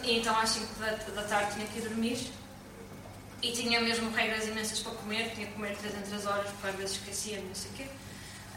E 0.03 0.17
então 0.17 0.35
às 0.39 0.49
5 0.49 0.79
da, 0.79 0.91
da 0.91 1.23
tarde 1.23 1.53
tinha 1.53 1.67
que 1.67 1.77
ir 1.77 1.81
dormir 1.83 2.31
e 3.41 3.51
tinha 3.51 3.79
mesmo 3.79 4.09
regras 4.11 4.47
imensas 4.47 4.79
para 4.79 4.93
comer, 4.93 5.31
tinha 5.35 5.45
que 5.45 5.53
comer 5.53 5.75
3 5.77 5.95
em 5.95 6.01
3 6.01 6.25
horas, 6.25 6.49
porque 6.49 6.67
às 6.67 6.75
vezes 6.75 6.91
esquecia, 6.93 7.39
não 7.39 7.53
sei 7.53 7.71
o 7.71 7.73
quê. 7.75 7.85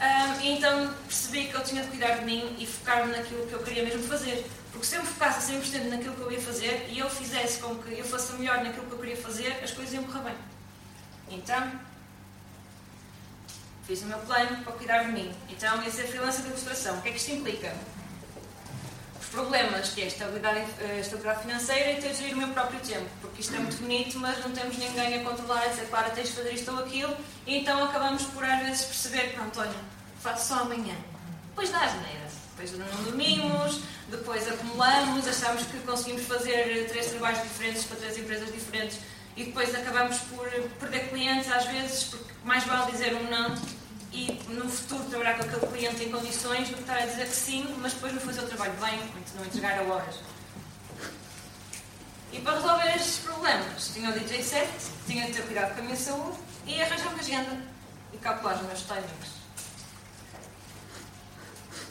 Um, 0.01 0.41
e 0.41 0.57
então 0.57 0.91
percebi 1.05 1.45
que 1.45 1.53
eu 1.53 1.63
tinha 1.63 1.83
de 1.83 1.89
cuidar 1.89 2.17
de 2.17 2.25
mim 2.25 2.55
e 2.57 2.65
focar-me 2.65 3.15
naquilo 3.15 3.45
que 3.45 3.53
eu 3.53 3.59
queria 3.59 3.83
mesmo 3.83 4.01
fazer. 4.03 4.49
Porque 4.71 4.87
se 4.87 4.95
eu 4.95 5.01
me 5.01 5.07
focasse 5.07 5.51
100% 5.53 5.89
naquilo 5.89 6.15
que 6.15 6.21
eu 6.21 6.31
ia 6.31 6.41
fazer 6.41 6.87
e 6.89 6.97
eu 6.97 7.09
fizesse 7.09 7.59
com 7.59 7.75
que 7.75 7.99
eu 7.99 8.05
fosse 8.05 8.33
melhor 8.33 8.63
naquilo 8.63 8.87
que 8.87 8.93
eu 8.93 8.97
queria 8.97 9.17
fazer, 9.17 9.59
as 9.63 9.71
coisas 9.71 9.93
iam 9.93 10.03
correr 10.05 10.23
bem. 10.23 10.35
Então, 11.29 11.71
fiz 13.91 14.03
o 14.03 14.05
meu 14.05 14.19
plano 14.19 14.63
para 14.63 14.71
cuidar 14.73 15.03
de 15.03 15.11
mim. 15.11 15.33
Então, 15.49 15.83
ia 15.83 15.91
ser 15.91 16.07
freelancer 16.07 16.43
de 16.43 16.47
ilustração. 16.47 16.97
O 16.97 17.01
que 17.01 17.09
é 17.09 17.11
que 17.11 17.17
isto 17.17 17.31
implica? 17.31 17.73
problemas, 19.29 19.91
que 19.91 20.01
é 20.01 20.03
a 20.03 20.07
estabilidade, 20.07 20.65
a 20.81 20.99
estabilidade 20.99 21.43
financeira 21.43 21.91
e 21.93 22.01
ter 22.01 22.09
de 22.09 22.17
gerir 22.17 22.33
o 22.33 22.37
meu 22.37 22.49
próprio 22.49 22.81
tempo, 22.81 23.09
porque 23.21 23.39
isto 23.39 23.55
é 23.55 23.59
muito 23.59 23.77
bonito, 23.77 24.19
mas 24.19 24.37
não 24.43 24.51
temos 24.51 24.77
ninguém 24.77 25.21
a 25.21 25.23
controlar, 25.23 25.63
a 25.63 25.67
dizer, 25.67 25.87
claro, 25.89 26.11
tens 26.13 26.27
de 26.27 26.33
fazer 26.33 26.53
isto 26.53 26.69
ou 26.69 26.79
aquilo, 26.79 27.15
e 27.47 27.59
então 27.59 27.81
acabamos 27.81 28.23
por 28.23 28.43
às 28.43 28.61
vezes 28.61 28.83
perceber, 28.83 29.33
pronto, 29.33 29.57
olha, 29.61 29.71
faço 30.19 30.49
só 30.49 30.55
amanhã. 30.63 30.93
Depois 31.47 31.69
dá 31.69 31.79
asneira. 31.79 32.27
Depois 32.57 32.77
não 32.77 33.03
dormimos, 33.05 33.81
depois 34.09 34.47
acumulamos, 34.49 35.25
achamos 35.25 35.63
que 35.63 35.79
conseguimos 35.79 36.23
fazer 36.23 36.89
três 36.89 37.05
trabalhos 37.11 37.41
diferentes 37.41 37.85
para 37.85 37.95
três 37.95 38.17
empresas 38.17 38.51
diferentes 38.51 38.99
e 39.37 39.45
depois 39.45 39.73
acabamos 39.73 40.17
por 40.19 40.49
perder 40.77 41.09
clientes 41.09 41.49
às 41.49 41.65
vezes, 41.67 42.03
porque 42.03 42.33
mais 42.43 42.65
vale 42.65 42.91
dizer 42.91 43.15
um 43.15 43.29
não 43.29 43.55
e 44.13 44.31
no 44.49 44.69
futuro 44.69 45.03
trabalhar 45.05 45.37
com 45.37 45.43
aquele 45.43 45.67
cliente 45.67 46.03
em 46.03 46.11
condições 46.11 46.67
do 46.67 46.75
que 46.75 46.81
estar 46.81 46.97
a 46.97 47.05
dizer 47.05 47.27
que 47.27 47.35
sim, 47.35 47.75
mas 47.79 47.93
depois 47.93 48.13
não 48.13 48.21
fazer 48.21 48.41
o 48.41 48.47
trabalho 48.47 48.73
bem, 48.73 48.99
não 49.35 49.45
entregar 49.45 49.79
a 49.79 49.83
horas. 49.83 50.15
E 52.33 52.39
para 52.39 52.55
resolver 52.55 52.95
estes 52.95 53.17
problemas, 53.19 53.91
tinha 53.93 54.09
o 54.09 54.13
DJ 54.13 54.43
certo, 54.43 54.91
tinha 55.05 55.25
de 55.27 55.33
ter 55.33 55.43
cuidado 55.43 55.73
com 55.75 55.81
a 55.81 55.83
minha 55.83 55.95
saúde 55.95 56.37
e 56.65 56.81
arranjar 56.81 57.07
uma 57.07 57.19
agenda 57.19 57.57
e 58.13 58.17
calcular 58.17 58.55
os 58.55 58.61
meus 58.63 58.81
timings. 58.81 59.41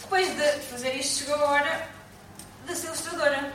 Depois 0.01 0.29
de 0.37 0.61
fazer 0.67 0.95
isto, 0.97 1.21
chegou 1.21 1.37
a 1.37 1.51
hora 1.51 1.89
da 2.67 2.75
ser 2.75 2.89
ilustradora. 2.89 3.53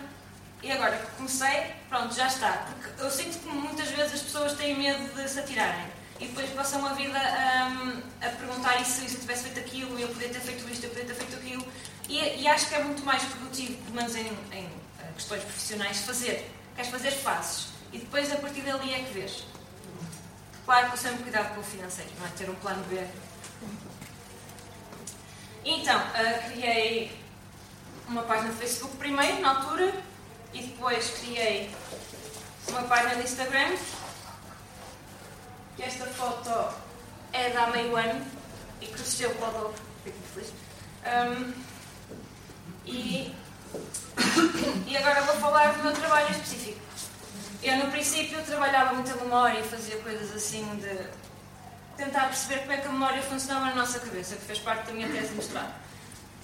E 0.63 0.71
agora 0.71 0.97
que 0.97 1.11
comecei, 1.17 1.73
pronto, 1.89 2.15
já 2.15 2.27
está. 2.27 2.67
Porque 2.81 3.03
eu 3.03 3.11
sinto 3.11 3.37
que 3.37 3.47
muitas 3.47 3.89
vezes 3.89 4.13
as 4.13 4.21
pessoas 4.21 4.53
têm 4.53 4.75
medo 4.75 5.13
de 5.13 5.29
se 5.29 5.39
atirarem 5.39 5.94
e 6.19 6.27
depois 6.27 6.49
passam 6.51 6.85
a 6.85 6.93
vida 6.93 7.19
um, 7.19 8.01
a 8.25 8.29
perguntar 8.29 8.83
se, 8.85 9.07
se 9.07 9.15
eu 9.15 9.19
tivesse 9.19 9.43
feito 9.43 9.59
aquilo, 9.59 9.99
eu 9.99 10.07
poderia 10.07 10.33
ter 10.33 10.39
feito 10.39 10.69
isto, 10.69 10.85
eu 10.85 10.89
poderia 10.89 11.13
ter 11.13 11.19
feito 11.19 11.35
aquilo. 11.35 11.67
E, 12.07 12.41
e 12.41 12.47
acho 12.47 12.69
que 12.69 12.75
é 12.75 12.83
muito 12.83 13.03
mais 13.03 13.23
produtivo, 13.23 13.75
pelo 13.83 13.95
menos 13.95 14.15
em, 14.15 14.27
em 14.53 14.69
eh, 14.99 15.11
questões 15.15 15.43
profissionais, 15.43 15.97
fazer. 16.01 16.49
Queres 16.75 16.91
fazer, 16.91 17.11
fazes. 17.11 17.67
E 17.91 17.97
depois, 17.97 18.31
a 18.31 18.37
partir 18.37 18.61
dali, 18.61 18.93
é 18.93 18.99
que 18.99 19.13
vês. 19.13 19.43
Claro 20.63 20.87
que 20.87 20.93
eu 20.93 20.97
sempre 20.97 21.23
cuidado 21.23 21.53
com 21.53 21.61
o 21.61 21.63
financeiro, 21.63 22.11
não 22.17 22.25
é? 22.25 22.29
Ter 22.29 22.49
um 22.49 22.55
plano 22.55 22.83
B. 22.85 23.05
Então, 25.65 25.99
uh, 25.99 26.51
criei 26.51 27.19
uma 28.07 28.23
página 28.23 28.49
no 28.49 28.55
Facebook 28.55 28.95
primeiro, 28.97 29.41
na 29.41 29.49
altura, 29.49 29.91
e 30.53 30.61
depois 30.61 31.09
criei 31.19 31.69
uma 32.69 32.83
página 32.83 33.15
no 33.15 33.23
Instagram 33.23 33.75
que 35.75 35.83
esta 35.83 36.05
foto 36.05 36.73
é 37.33 37.49
da 37.49 37.65
há 37.65 37.71
meio 37.71 37.95
ano 37.95 38.25
e 38.81 38.87
cresceu 38.87 39.33
para 39.35 39.49
o 39.49 39.51
dobro. 39.51 39.73
Fico 40.03 40.17
feliz. 40.33 40.53
Um, 41.05 41.53
e, 42.85 43.35
e 44.87 44.97
agora 44.97 45.21
vou 45.21 45.35
falar 45.35 45.73
do 45.73 45.83
meu 45.83 45.93
trabalho 45.93 46.31
específico. 46.31 46.79
Eu, 47.61 47.77
no 47.77 47.91
princípio, 47.91 48.41
trabalhava 48.43 48.93
muita 48.93 49.15
memória 49.15 49.59
e 49.59 49.63
fazia 49.63 49.97
coisas 49.97 50.35
assim 50.35 50.63
de 50.77 51.07
tentar 51.97 52.25
perceber 52.27 52.59
como 52.59 52.71
é 52.73 52.77
que 52.77 52.87
a 52.87 52.91
memória 52.91 53.21
funcionava 53.21 53.67
na 53.67 53.75
nossa 53.75 53.99
cabeça, 53.99 54.35
que 54.35 54.45
fez 54.45 54.59
parte 54.59 54.85
da 54.87 54.93
minha 54.93 55.09
tese 55.09 55.29
de 55.29 55.35
mestrado. 55.35 55.73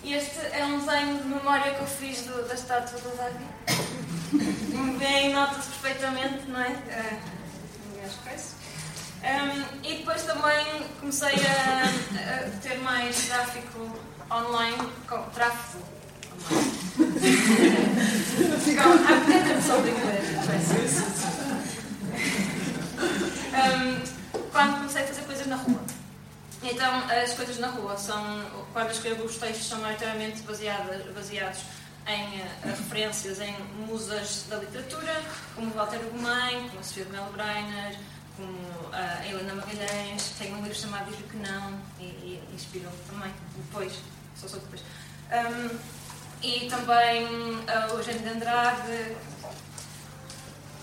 E 0.04 0.14
este 0.14 0.40
é 0.52 0.66
um 0.66 0.80
desenho 0.80 1.20
de 1.20 1.28
memória 1.28 1.76
que 1.76 1.82
eu 1.82 1.88
fiz 1.88 2.24
do, 2.24 2.48
da 2.48 2.56
estátua 2.56 3.00
do 3.00 3.16
Davi. 3.16 3.46
Bem, 4.98 5.32
nota-se 5.32 5.70
perfeitamente, 5.70 6.50
não 6.50 6.60
é? 6.60 6.70
Uh, 6.70 7.42
é 8.28 8.36
isso. 8.36 8.61
Um, 9.24 9.64
e 9.84 9.98
depois 9.98 10.24
também 10.24 10.66
comecei 11.00 11.36
a, 11.46 11.84
a, 11.86 12.50
ter 12.62 12.80
mais 12.80 13.28
tráfico 13.28 14.00
online, 14.32 14.90
com 15.08 15.22
tráfego 15.30 15.84
online. 18.80 19.02
Há 19.08 19.82
de 19.82 19.90
inglês, 19.90 20.26
Quando 24.52 24.78
comecei 24.78 25.04
a 25.04 25.08
fazer 25.08 25.22
coisas 25.22 25.48
na 25.48 25.56
rua. 25.56 25.82
Então, 26.64 27.04
as 27.10 27.34
coisas 27.34 27.60
na 27.60 27.68
rua 27.68 27.98
são, 27.98 28.46
quando 28.74 28.92
escrevo 28.92 29.24
os 29.24 29.38
textos, 29.38 29.68
são 29.68 29.80
maioritariamente 29.82 30.42
baseadas, 30.42 31.06
baseados 31.14 31.60
em 32.08 32.42
uh, 32.42 32.76
referências 32.76 33.40
em 33.40 33.56
musas 33.88 34.46
da 34.50 34.58
literatura, 34.58 35.22
como 35.56 35.72
Walter 35.72 36.00
Ugumem, 36.08 36.70
como 36.70 36.84
Sofia 36.84 37.06
de 37.06 37.12
Melo 37.12 37.32
Breiner, 37.32 37.98
como 38.42 38.94
a 38.94 39.26
Helena 39.26 39.54
Magalhães, 39.54 40.34
tem 40.38 40.54
um 40.54 40.62
livro 40.62 40.76
chamado 40.78 41.06
Diz-lhe 41.10 41.28
que 41.28 41.38
não, 41.38 41.80
e, 42.00 42.04
e 42.04 42.44
inspirou 42.54 42.92
também, 43.08 43.32
depois, 43.56 43.94
só 44.36 44.48
sou 44.48 44.60
depois. 44.60 44.82
Um, 45.32 45.78
e 46.44 46.68
também 46.68 47.26
uh, 47.26 47.94
o 47.94 47.98
Eugênio 48.00 48.22
de 48.22 48.30
Andrade. 48.30 49.16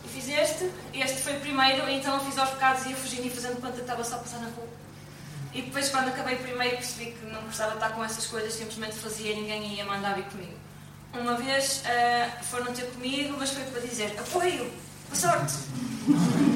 E 0.04 0.08
fiz 0.08 0.28
este, 0.28 0.70
este 0.94 1.20
foi 1.20 1.36
o 1.36 1.40
primeiro, 1.40 1.88
então 1.88 2.18
fiz 2.24 2.38
aos 2.38 2.50
bocados 2.50 2.86
e 2.86 2.90
ia 2.90 2.96
fugindo 2.96 3.26
e 3.26 3.30
fazendo 3.30 3.60
quando 3.60 3.78
estava 3.78 4.04
só 4.04 4.16
a 4.16 4.18
passar 4.18 4.38
na 4.38 4.48
rua. 4.50 4.68
E 5.52 5.62
depois, 5.62 5.88
quando 5.88 6.08
acabei 6.08 6.36
o 6.36 6.38
primeiro, 6.38 6.76
percebi 6.76 7.12
que 7.12 7.26
não 7.26 7.42
precisava 7.42 7.74
estar 7.74 7.90
com 7.90 8.04
essas 8.04 8.26
coisas, 8.26 8.52
simplesmente 8.52 8.94
fazia 8.96 9.32
e 9.32 9.40
ninguém 9.40 9.74
ia 9.74 9.84
mandar 9.84 10.14
vir 10.14 10.24
comigo. 10.26 10.56
Uma 11.12 11.34
vez 11.34 11.82
uh, 11.82 12.44
foram 12.44 12.72
ter 12.72 12.84
comigo, 12.92 13.36
mas 13.38 13.50
foi 13.50 13.64
para 13.64 13.80
dizer 13.80 14.14
apoio, 14.18 14.70
boa 15.08 15.16
sorte! 15.16 16.47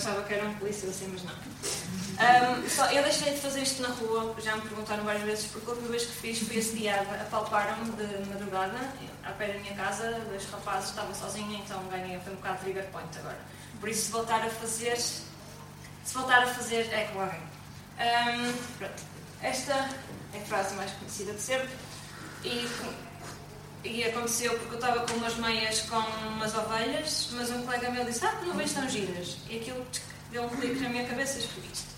Achava 0.00 0.22
que 0.22 0.32
era 0.32 0.46
um 0.46 0.54
polícia 0.54 0.88
assim, 0.88 1.08
mas 1.12 1.22
não. 1.24 1.34
Um, 1.34 2.68
só, 2.70 2.90
eu 2.90 3.02
deixei 3.02 3.34
de 3.34 3.38
fazer 3.38 3.60
isto 3.60 3.82
na 3.82 3.88
rua, 3.88 4.34
já 4.40 4.56
me 4.56 4.62
perguntaram 4.62 5.04
várias 5.04 5.24
vezes, 5.24 5.46
porque 5.48 5.66
a 5.66 5.74
última 5.74 5.90
vez 5.90 6.06
que 6.06 6.12
fiz 6.12 6.38
fui 6.38 6.58
assediada, 6.58 7.20
apalparam-me 7.20 7.90
de 7.92 8.30
madrugada, 8.30 8.78
à 9.22 9.32
pé 9.32 9.48
da 9.48 9.58
minha 9.58 9.74
casa, 9.74 10.10
dois 10.26 10.48
rapazes, 10.50 10.88
estava 10.88 11.14
sozinha, 11.14 11.58
então 11.58 11.82
ganhei, 11.90 12.18
foi 12.20 12.32
um 12.32 12.36
bocado 12.36 12.60
trigger 12.60 12.86
point 12.86 13.18
agora. 13.18 13.38
Por 13.78 13.90
isso, 13.90 14.06
se 14.06 14.10
voltar 14.10 14.42
a 14.42 14.48
fazer, 14.48 14.96
se 14.96 15.22
voltar 16.14 16.44
a 16.44 16.46
fazer, 16.46 16.90
é 16.94 17.10
com 17.12 17.20
alguém. 17.20 17.40
Um, 17.98 18.52
pronto. 18.78 19.02
Esta 19.42 19.90
é 20.32 20.38
a 20.38 20.44
frase 20.46 20.74
mais 20.76 20.92
conhecida 20.92 21.34
de 21.34 21.42
sempre. 21.42 21.68
E 22.42 22.66
e 23.82 24.04
aconteceu 24.04 24.52
porque 24.58 24.74
eu 24.74 24.78
estava 24.78 25.06
com 25.06 25.14
umas 25.14 25.36
meias 25.36 25.82
com 25.82 25.96
umas 25.96 26.54
ovelhas, 26.54 27.28
mas 27.32 27.50
um 27.50 27.62
colega 27.62 27.90
meu 27.90 28.04
disse: 28.04 28.24
Ah, 28.24 28.40
não 28.44 28.54
vejo 28.54 28.74
tão 28.74 28.88
giras. 28.88 29.38
E 29.48 29.58
aquilo 29.58 29.86
deu 30.30 30.44
um 30.44 30.48
clique 30.48 30.80
na 30.80 30.88
minha 30.88 31.06
cabeça 31.06 31.38
e 31.38 31.40
escrevi 31.40 31.68
isto. 31.72 31.90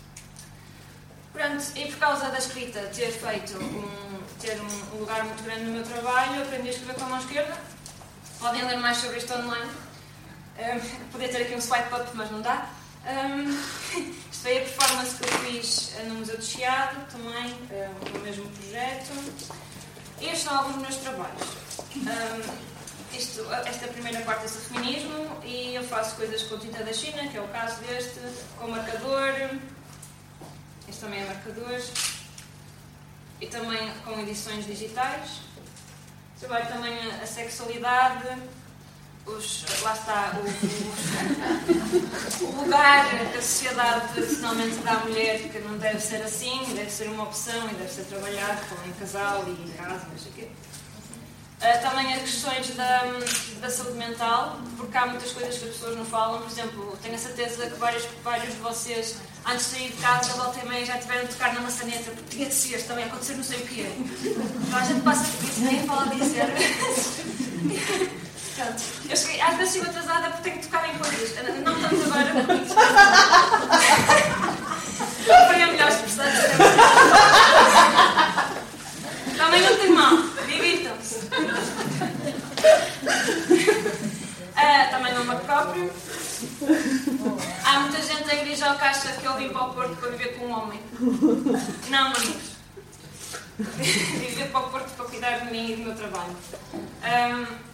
Pronto, 1.32 1.64
e 1.74 1.86
por 1.86 1.98
causa 1.98 2.28
da 2.28 2.38
escrita 2.38 2.80
ter 2.94 3.10
feito 3.10 3.56
um, 3.56 4.22
ter 4.38 4.60
um 4.60 4.98
lugar 4.98 5.24
muito 5.24 5.42
grande 5.42 5.64
no 5.64 5.72
meu 5.72 5.82
trabalho, 5.82 6.42
aprendi 6.42 6.68
a 6.68 6.70
escrever 6.70 6.94
com 6.94 7.04
a 7.04 7.08
mão 7.08 7.18
esquerda. 7.18 7.58
Podem 8.38 8.64
ler 8.64 8.76
mais 8.76 8.98
sobre 8.98 9.18
isto 9.18 9.32
online. 9.32 9.70
Um, 10.58 11.10
podia 11.10 11.28
ter 11.28 11.42
aqui 11.42 11.54
um 11.54 11.60
swipe 11.60 11.94
up, 11.94 12.10
mas 12.14 12.30
não 12.30 12.42
dá. 12.42 12.68
Um, 13.04 13.50
isto 14.30 14.42
foi 14.42 14.58
a 14.58 14.60
performance 14.60 15.16
que 15.16 15.24
eu 15.24 15.38
fiz 15.38 15.92
no 16.06 16.14
Museu 16.16 16.36
do 16.36 16.44
Chiado, 16.44 17.10
também, 17.10 17.54
um, 17.70 18.18
no 18.18 18.20
mesmo 18.20 18.48
projeto. 18.50 19.12
Estes 20.20 20.42
são 20.42 20.56
alguns 20.56 20.74
dos 20.74 20.82
meus 20.82 20.96
trabalhos. 20.96 21.61
Um, 21.96 22.72
isto, 23.16 23.46
esta 23.66 23.84
é 23.84 23.88
primeira 23.88 24.20
parte 24.22 24.42
desse 24.42 24.58
feminismo 24.68 25.28
e 25.44 25.74
eu 25.74 25.84
faço 25.84 26.16
coisas 26.16 26.42
com 26.44 26.58
tinta 26.58 26.82
da 26.82 26.92
China, 26.92 27.28
que 27.28 27.36
é 27.36 27.40
o 27.40 27.48
caso 27.48 27.80
deste, 27.82 28.20
com 28.58 28.68
marcador. 28.68 29.32
Este 30.88 31.00
também 31.00 31.20
é 31.20 31.26
marcador. 31.26 31.80
E 33.40 33.46
também 33.46 33.92
com 34.04 34.18
edições 34.20 34.66
digitais. 34.66 35.40
Trabalho 36.38 36.66
também 36.68 36.98
a, 37.10 37.22
a 37.22 37.26
sexualidade, 37.26 38.26
os, 39.26 39.64
lá 39.82 39.92
está 39.92 40.32
o, 40.34 40.40
o, 42.44 42.48
o, 42.48 42.62
lugar 42.62 43.08
que 43.30 43.38
a 43.38 43.42
sociedade 43.42 44.12
tradicionalmente 44.12 44.76
dá 44.78 44.94
à 44.94 44.98
mulher 45.00 45.38
que 45.38 45.58
não 45.60 45.78
deve 45.78 46.00
ser 46.00 46.22
assim, 46.22 46.74
deve 46.74 46.90
ser 46.90 47.08
uma 47.08 47.22
opção 47.24 47.70
e 47.70 47.74
deve 47.74 47.92
ser 47.92 48.02
trabalhado 48.04 48.60
com 48.66 48.88
em 48.88 48.92
casal 48.94 49.44
e 49.46 49.50
em 49.52 49.68
casa, 49.74 50.06
não 50.10 50.18
sei 50.18 50.32
o 50.32 50.34
quê. 50.34 50.50
Uh, 51.62 51.80
também 51.80 52.12
as 52.12 52.22
questões 52.22 52.74
da, 52.74 53.04
da 53.60 53.70
saúde 53.70 53.96
mental, 53.96 54.58
porque 54.76 54.98
há 54.98 55.06
muitas 55.06 55.30
coisas 55.30 55.58
que 55.58 55.64
as 55.66 55.70
pessoas 55.70 55.96
não 55.96 56.04
falam. 56.04 56.40
Por 56.40 56.50
exemplo, 56.50 56.98
tenho 57.00 57.14
a 57.14 57.18
certeza 57.18 57.70
que 57.70 57.78
vários, 57.78 58.04
vários 58.24 58.52
de 58.52 58.60
vocês, 58.60 59.14
antes 59.46 59.66
de 59.66 59.76
sair 59.76 59.92
de 59.92 59.96
casa, 60.02 60.32
volta 60.32 60.58
e 60.58 60.68
meia, 60.68 60.84
já 60.84 60.98
tiveram 60.98 61.24
de 61.24 61.28
tocar 61.28 61.54
na 61.54 61.60
maçaneta, 61.60 62.10
porque 62.10 62.36
tinha 62.36 62.48
de 62.48 62.54
ser, 62.54 62.82
também 62.82 63.04
acontecer 63.04 63.34
não 63.34 63.44
sei 63.44 63.58
o 63.58 63.66
quê. 63.68 63.86
Então 63.96 64.76
a 64.76 64.82
gente 64.84 65.02
passa 65.02 65.24
por 65.24 65.44
isso, 65.48 65.60
nem 65.60 65.86
fala 65.86 66.06
dizer. 66.16 66.46
Portanto, 68.56 68.82
eu 69.08 69.16
cheguei, 69.16 69.40
às 69.40 69.56
vezes 69.56 69.74
chego 69.74 69.86
atrasada 69.86 70.30
porque 70.30 70.50
tenho 70.50 70.58
que 70.58 70.66
tocar 70.66 70.88
em 70.92 70.98
coisas. 70.98 71.32
Não 71.62 71.80
tanto 71.80 72.02
agora, 72.02 72.34
porque. 72.44 72.74
Foi 75.46 75.62
a 75.62 75.66
melhor 75.68 75.88
expressão. 75.88 76.24
Também 79.36 79.62
não 79.62 79.76
tem 79.76 79.90
mal. 79.90 80.31
Uh, 84.72 84.90
também 84.90 85.12
não 85.12 85.24
me 85.24 85.36
próprio. 85.36 85.92
Há 87.64 87.80
muita 87.80 88.00
gente 88.00 88.24
da 88.24 88.34
igreja 88.34 88.70
ao 88.70 88.78
caixa 88.78 89.12
que 89.12 89.24
eu 89.24 89.36
vim 89.36 89.50
para 89.50 89.64
o 89.64 89.74
Porto 89.74 89.96
para 89.96 90.10
viver 90.10 90.38
com 90.38 90.46
um 90.46 90.52
homem. 90.52 90.80
Não, 91.90 92.06
amigos. 92.06 92.52
viver 93.58 94.50
para 94.50 94.60
o 94.60 94.70
Porto 94.70 94.90
para 94.96 95.04
cuidar 95.04 95.40
de 95.40 95.52
mim 95.52 95.72
e 95.72 95.76
do 95.76 95.82
meu 95.82 95.94
trabalho. 95.94 96.34
Um, 97.02 97.72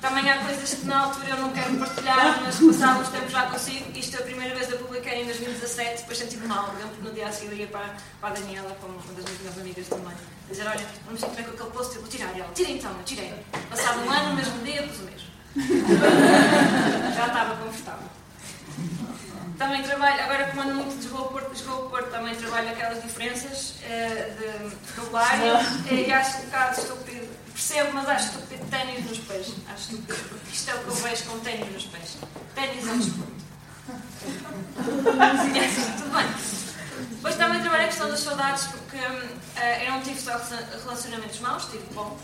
também 0.00 0.28
há 0.30 0.38
coisas 0.44 0.74
que 0.74 0.86
na 0.86 1.04
altura 1.04 1.30
eu 1.30 1.36
não 1.36 1.52
quero 1.52 1.76
partilhar, 1.76 2.42
mas 2.42 2.58
passados 2.58 3.02
uns 3.02 3.08
tempos 3.08 3.32
já 3.32 3.46
consigo. 3.46 3.96
Isto 3.96 4.16
é 4.16 4.20
a 4.20 4.22
primeira 4.22 4.54
vez 4.54 4.66
que 4.66 4.72
eu 4.74 4.78
publiquei 4.78 5.22
em 5.22 5.26
2017, 5.26 6.00
depois 6.02 6.18
senti-me 6.18 6.46
mal. 6.46 6.74
Lembro 6.76 6.96
que 6.96 7.02
no 7.02 7.12
dia 7.12 7.28
a 7.28 7.32
seguir 7.32 7.50
liguei 7.50 7.66
para, 7.66 7.94
para 8.20 8.30
a 8.30 8.32
Daniela, 8.32 8.76
como 8.80 8.94
uma 8.94 9.12
das 9.14 9.38
minhas 9.38 9.58
amigas 9.58 9.88
também, 9.88 10.14
dizer: 10.48 10.66
Olha, 10.66 10.86
não 11.06 11.12
me 11.12 11.18
sinto 11.18 11.34
bem 11.34 11.44
com 11.44 11.52
aquele 11.52 11.70
post, 11.70 11.94
eu 11.94 12.02
vou 12.02 12.10
tirar. 12.10 12.36
E 12.36 12.40
ela: 12.40 12.52
Tira 12.52 12.70
então, 12.70 12.90
eu 12.90 13.04
tirei. 13.04 13.32
Passado 13.70 14.00
um 14.00 14.10
ano, 14.10 14.30
no 14.30 14.34
mesmo 14.34 14.58
dia, 14.64 14.82
pus 14.82 14.98
o 14.98 15.02
mesmo. 15.02 15.32
já 17.16 17.26
estava 17.26 17.56
confortável. 17.56 18.08
Também 19.58 19.82
trabalho, 19.82 20.22
agora 20.22 20.46
como 20.46 20.62
ando 20.62 20.74
muito 20.74 20.90
de 20.90 20.96
Lisboa 21.02 21.28
Porto, 21.28 21.50
Lisboa 21.50 21.88
Porto, 21.88 22.10
também 22.10 22.34
trabalho 22.34 22.70
aquelas 22.70 23.02
diferenças 23.02 23.74
uh, 23.82 24.38
de 24.38 24.46
vocabulário 24.94 25.54
e 25.90 26.12
acho 26.12 26.38
um 26.38 26.44
bocado 26.46 26.80
estúpido 26.80 27.42
Percebo, 27.52 27.92
mas 27.92 28.08
acho 28.08 28.24
estúpido 28.26 28.64
ténis 28.70 29.04
nos 29.04 29.18
pés. 29.18 29.52
Acho 29.68 29.92
estúpido, 29.92 30.18
porque 30.28 30.52
isto 30.52 30.70
é 30.70 30.74
o 30.74 30.78
que 30.78 30.88
eu 30.88 30.94
vejo 30.94 31.24
com 31.24 31.38
ténis 31.40 31.70
nos 31.72 31.84
pés. 31.84 32.16
Ténis 32.54 32.88
é 32.88 32.90
um 32.90 32.98
desporto. 32.98 33.32
Tudo 35.98 36.16
bem. 36.16 36.26
Depois 37.10 37.34
também 37.36 37.60
trabalhei 37.60 37.86
a 37.86 37.88
questão 37.88 38.08
das 38.08 38.20
saudades, 38.20 38.64
porque 38.64 38.96
uh, 38.96 39.82
eu 39.84 39.90
não 39.92 40.00
tive 40.02 40.20
só 40.20 40.40
relacionamentos 40.82 41.38
maus, 41.40 41.66
tive 41.66 41.84
bom. 41.94 42.18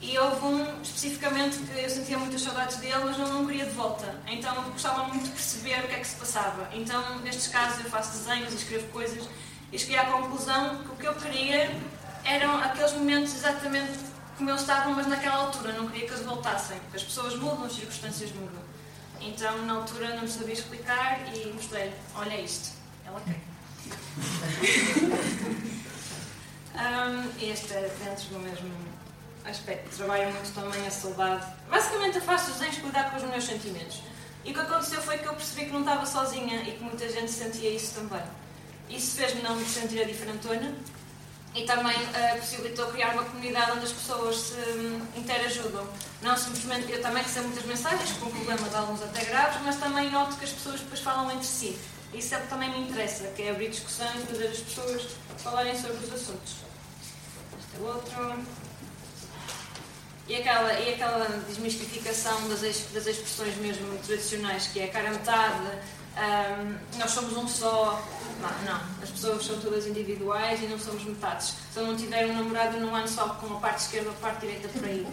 E 0.00 0.16
houve 0.16 0.44
um 0.46 0.82
especificamente 0.82 1.58
que 1.58 1.78
eu 1.78 1.90
sentia 1.90 2.18
muitas 2.18 2.42
saudades 2.42 2.76
dele, 2.76 3.02
mas 3.04 3.18
não, 3.18 3.32
não 3.32 3.46
queria 3.46 3.64
de 3.64 3.72
volta. 3.72 4.14
Então 4.26 4.54
eu 4.54 4.62
gostava 4.70 5.04
muito 5.04 5.24
de 5.24 5.30
perceber 5.30 5.84
o 5.84 5.88
que 5.88 5.94
é 5.94 5.98
que 5.98 6.06
se 6.06 6.16
passava. 6.16 6.68
Então, 6.72 7.18
nestes 7.20 7.48
casos, 7.48 7.84
eu 7.84 7.90
faço 7.90 8.16
desenhos 8.18 8.52
e 8.52 8.56
escrevo 8.56 8.86
coisas 8.88 9.28
e 9.72 9.78
cheguei 9.78 9.98
à 9.98 10.04
conclusão 10.06 10.78
que 10.84 10.88
o 10.88 10.96
que 10.96 11.06
eu 11.06 11.14
queria 11.14 11.76
eram 12.24 12.58
aqueles 12.58 12.92
momentos 12.92 13.34
exatamente 13.34 13.98
como 14.36 14.50
eles 14.50 14.60
estavam, 14.60 14.94
mas 14.94 15.08
naquela 15.08 15.34
altura 15.36 15.72
não 15.72 15.88
queria 15.88 16.06
que 16.06 16.14
eles 16.14 16.24
voltassem, 16.24 16.78
as 16.94 17.02
pessoas 17.02 17.34
mudam, 17.34 17.64
as 17.64 17.72
circunstâncias 17.72 18.30
mudam. 18.32 18.62
Então, 19.20 19.66
na 19.66 19.74
altura, 19.74 20.14
não 20.14 20.28
sabia 20.28 20.54
explicar 20.54 21.20
e 21.34 21.52
mostrei-lhe: 21.52 21.94
olha 22.14 22.40
isto. 22.40 22.76
Ela 23.04 23.20
quer. 23.20 23.40
um, 26.78 27.30
este 27.42 27.72
é 27.72 27.90
dentro 28.04 28.28
do 28.28 28.38
mesmo 28.38 28.70
aspecto. 29.50 29.96
Trabalho 29.96 30.32
muito 30.32 30.54
também 30.54 30.86
a 30.86 30.90
saudade. 30.90 31.46
Basicamente, 31.70 32.16
eu 32.16 32.22
faço 32.22 32.52
desenhos 32.52 32.78
cuidar 32.78 33.10
com 33.10 33.16
os 33.16 33.22
meus 33.24 33.44
sentimentos. 33.44 34.02
E 34.44 34.50
o 34.50 34.54
que 34.54 34.60
aconteceu 34.60 35.00
foi 35.02 35.18
que 35.18 35.26
eu 35.26 35.34
percebi 35.34 35.66
que 35.66 35.72
não 35.72 35.80
estava 35.80 36.06
sozinha 36.06 36.62
e 36.62 36.72
que 36.72 36.82
muita 36.82 37.08
gente 37.08 37.30
sentia 37.30 37.70
isso 37.70 37.94
também. 37.94 38.22
Isso 38.88 39.16
fez-me 39.16 39.42
não 39.42 39.54
me 39.56 39.64
sentir 39.64 40.00
a 40.00 40.04
diferentona 40.04 40.74
e 41.54 41.64
também 41.64 41.96
uh, 41.96 42.38
possibilitou 42.38 42.86
criar 42.86 43.12
uma 43.14 43.24
comunidade 43.24 43.72
onde 43.72 43.84
as 43.84 43.92
pessoas 43.92 44.36
se 44.36 44.54
um, 44.54 45.06
interajudam. 45.16 45.86
Não 46.22 46.36
simplesmente, 46.36 46.90
eu 46.90 47.02
também 47.02 47.22
recebo 47.22 47.48
muitas 47.48 47.64
mensagens 47.64 48.12
com 48.12 48.30
problemas, 48.30 48.74
alguns 48.74 49.02
até 49.02 49.24
graves, 49.24 49.60
mas 49.64 49.76
também 49.76 50.10
noto 50.10 50.36
que 50.36 50.44
as 50.44 50.52
pessoas 50.52 50.80
depois 50.80 51.00
falam 51.00 51.30
entre 51.30 51.46
si. 51.46 51.78
Isso 52.14 52.34
é 52.34 52.38
o 52.38 52.40
que 52.42 52.48
também 52.48 52.70
me 52.70 52.88
interessa, 52.88 53.28
que 53.28 53.42
é 53.42 53.50
abrir 53.50 53.70
discussões, 53.70 54.24
fazer 54.30 54.46
as 54.46 54.58
pessoas 54.58 55.02
falarem 55.38 55.78
sobre 55.78 55.96
os 55.96 56.12
assuntos. 56.12 56.56
Este 57.58 57.76
é 57.76 57.80
outro. 57.80 58.67
E 60.28 60.36
aquela, 60.36 60.72
e 60.74 60.92
aquela 60.92 61.26
desmistificação 61.48 62.48
das, 62.48 62.60
das 62.60 63.06
expressões 63.06 63.56
mesmo 63.56 63.96
tradicionais, 64.06 64.66
que 64.66 64.80
é 64.80 64.88
cara 64.88 65.10
metade, 65.10 65.56
um, 66.18 66.98
nós 66.98 67.10
somos 67.10 67.36
um 67.36 67.48
só, 67.48 68.04
não, 68.40 68.72
não, 68.72 68.80
as 69.02 69.08
pessoas 69.08 69.46
são 69.46 69.58
todas 69.60 69.86
individuais 69.86 70.60
e 70.62 70.66
não 70.66 70.78
somos 70.78 71.02
metades. 71.04 71.54
Se 71.72 71.78
eu 71.78 71.86
não 71.86 71.96
tiver 71.96 72.26
um 72.26 72.34
namorado, 72.34 72.78
não 72.78 72.94
ando 72.94 73.08
só 73.08 73.28
com 73.28 73.56
a 73.56 73.60
parte 73.60 73.82
esquerda 73.82 74.10
ou 74.10 74.16
a 74.16 74.18
parte 74.18 74.40
direita 74.40 74.68
por 74.68 74.84
aí. 74.84 75.06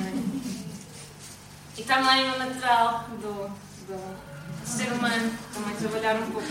É? 0.00 1.80
E 1.80 1.84
também 1.84 2.28
no 2.28 2.38
natural 2.38 3.04
do, 3.20 3.50
do 3.86 4.66
ser 4.66 4.90
humano, 4.92 5.30
também 5.52 5.76
trabalhar 5.76 6.16
um 6.16 6.30
pouco. 6.30 6.48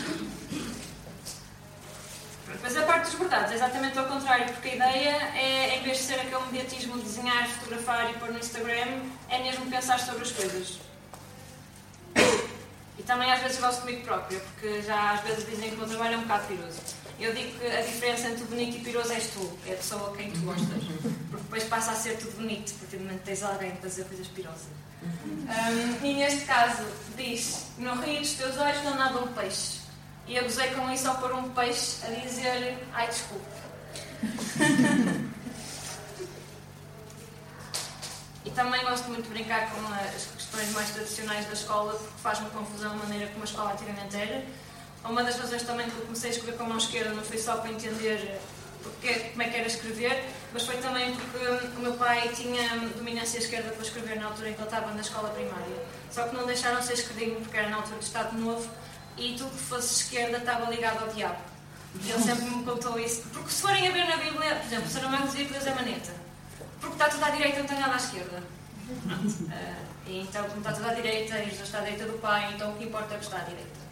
Mas 2.62 2.76
a 2.78 2.84
parte 2.84 3.06
dos 3.06 3.16
bordados 3.16 3.52
é 3.52 3.56
exatamente 3.56 3.98
ao 3.98 4.06
contrário, 4.06 4.46
porque 4.54 4.70
a 4.70 4.76
ideia 4.76 5.10
é, 5.36 5.78
em 5.78 5.84
vez 5.84 5.98
de 5.98 6.04
ser 6.04 6.16
aquele 6.16 6.46
mediatismo 6.52 6.98
de 6.98 7.04
desenhar, 7.04 7.48
fotografar 7.48 8.10
e 8.12 8.14
pôr 8.14 8.32
no 8.32 8.40
Instagram, 8.40 9.02
é 9.30 9.42
mesmo 9.42 9.66
pensar 9.70 10.00
sobre 10.00 10.24
as 10.24 10.32
coisas. 10.32 10.80
E 12.98 13.04
também 13.04 13.32
às 13.32 13.42
vezes 13.42 13.60
gosto 13.60 13.82
comigo 13.82 14.04
própria, 14.04 14.40
porque 14.40 14.82
já 14.82 15.14
às 15.14 15.22
vezes 15.22 15.46
dizem 15.48 15.70
que 15.70 15.76
o 15.76 15.80
meu 15.80 15.88
trabalho 15.88 16.16
é 16.16 16.18
um 16.18 16.22
bocado 16.22 16.48
piroso. 16.48 16.82
Eu 17.20 17.34
digo 17.34 17.58
que 17.60 17.66
a 17.66 17.82
diferença 17.82 18.28
entre 18.28 18.44
bonito 18.46 18.78
e 18.78 18.80
piroso 18.82 19.14
és 19.14 19.28
tu, 19.28 19.58
é 19.66 19.74
a 19.74 19.76
pessoa 19.78 20.14
a 20.14 20.18
quem 20.18 20.32
tu 20.32 20.40
gostas. 20.40 20.84
Porque 21.30 21.44
depois 21.44 21.64
passa 21.66 21.92
a 21.92 21.96
ser 21.96 22.18
tudo 22.18 22.38
bonito, 22.38 22.74
porque 22.80 22.98
de 22.98 23.04
momento 23.04 23.24
tens 23.24 23.44
alguém 23.44 23.72
para 23.72 23.90
dizer 23.90 24.06
coisas 24.06 24.28
pirosas. 24.28 24.68
Um, 25.04 26.06
e 26.06 26.14
neste 26.16 26.46
caso 26.46 26.84
diz: 27.16 27.68
No 27.78 27.96
rio 28.02 28.20
dos 28.20 28.34
teus 28.34 28.58
olhos 28.58 28.84
não 28.84 28.96
nada 28.96 29.20
um 29.20 29.28
peixe. 29.34 29.85
E 30.28 30.40
gozei 30.40 30.70
com 30.72 30.90
isso 30.92 31.08
ao 31.08 31.18
pôr 31.18 31.34
um 31.34 31.50
peixe 31.50 32.04
a 32.04 32.10
dizer: 32.10 32.78
Ai, 32.94 33.08
desculpe. 33.08 33.46
e 38.44 38.50
também 38.52 38.84
gosto 38.84 39.08
muito 39.10 39.24
de 39.24 39.30
brincar 39.30 39.70
com 39.70 39.82
as 39.94 40.26
questões 40.36 40.72
mais 40.72 40.90
tradicionais 40.90 41.46
da 41.46 41.54
escola, 41.54 41.94
porque 41.94 42.22
faz-me 42.22 42.50
confusão 42.50 42.94
a 42.94 42.96
maneira 42.96 43.28
como 43.28 43.42
a 43.42 43.46
escola 43.46 43.74
antigamente 43.74 44.16
era. 44.16 44.44
Uma 45.04 45.24
das 45.24 45.38
razões 45.38 45.62
também 45.62 45.88
que 45.88 45.96
eu 45.96 46.02
comecei 46.02 46.32
a 46.32 46.34
escrever 46.34 46.58
com 46.58 46.64
a 46.64 46.68
mão 46.70 46.78
esquerda 46.78 47.14
não 47.14 47.24
foi 47.24 47.38
só 47.38 47.58
para 47.58 47.70
entender 47.70 48.42
porque, 48.82 49.14
como 49.14 49.42
é 49.44 49.50
que 49.50 49.58
era 49.58 49.68
escrever, 49.68 50.26
mas 50.52 50.64
foi 50.64 50.78
também 50.78 51.16
porque 51.16 51.38
o 51.78 51.80
meu 51.80 51.94
pai 51.94 52.30
tinha 52.30 52.80
dominância 52.96 53.38
esquerda 53.38 53.70
para 53.72 53.84
escrever 53.84 54.20
na 54.20 54.28
altura 54.28 54.50
em 54.50 54.54
que 54.54 54.60
ele 54.60 54.68
estava 54.68 54.92
na 54.92 55.02
escola 55.02 55.30
primária. 55.30 55.84
Só 56.12 56.28
que 56.28 56.36
não 56.36 56.48
deixaram 56.48 56.82
ser 56.82 56.94
escrevinho 56.94 57.42
porque 57.42 57.58
era 57.58 57.70
na 57.70 57.78
altura 57.78 57.98
do 57.98 58.04
Estado 58.04 58.36
Novo 58.38 58.68
e 59.18 59.36
tudo 59.38 59.52
que 59.52 59.64
fosse 59.64 60.04
esquerda 60.04 60.38
estava 60.38 60.70
ligado 60.70 61.04
ao 61.04 61.10
diabo. 61.10 61.40
E 62.02 62.10
ele 62.10 62.22
sempre 62.22 62.46
me 62.46 62.64
contou 62.64 63.00
isso. 63.00 63.22
Porque 63.34 63.50
se 63.50 63.62
forem 63.62 63.88
a 63.88 63.92
ver 63.92 64.08
na 64.08 64.18
Bíblia, 64.18 64.56
por 64.56 64.66
exemplo, 64.66 64.90
Saramago 64.90 65.28
dizia 65.28 65.46
que 65.46 65.54
Deus 65.54 65.66
é 65.66 65.74
maneta. 65.74 66.12
Porque 66.80 66.96
está 66.96 67.10
tudo 67.10 67.24
à 67.24 67.30
direita, 67.30 67.60
não 67.60 67.68
tem 67.68 67.80
nada 67.80 67.94
à 67.94 67.98
esquerda. 67.98 68.44
Uh, 68.90 69.50
e 70.08 70.20
então, 70.22 70.44
como 70.46 70.58
está 70.58 70.74
tudo 70.74 70.90
à 70.90 70.94
direita, 70.94 71.38
e 71.40 71.46
Jesus 71.46 71.64
está 71.64 71.80
à 71.80 71.82
direita 71.82 72.06
do 72.06 72.20
Pai, 72.20 72.54
então 72.54 72.72
o 72.72 72.76
que 72.76 72.84
importa 72.84 73.16
é 73.16 73.18
que 73.18 73.24
está 73.24 73.38
à 73.38 73.44
direita. 73.44 73.86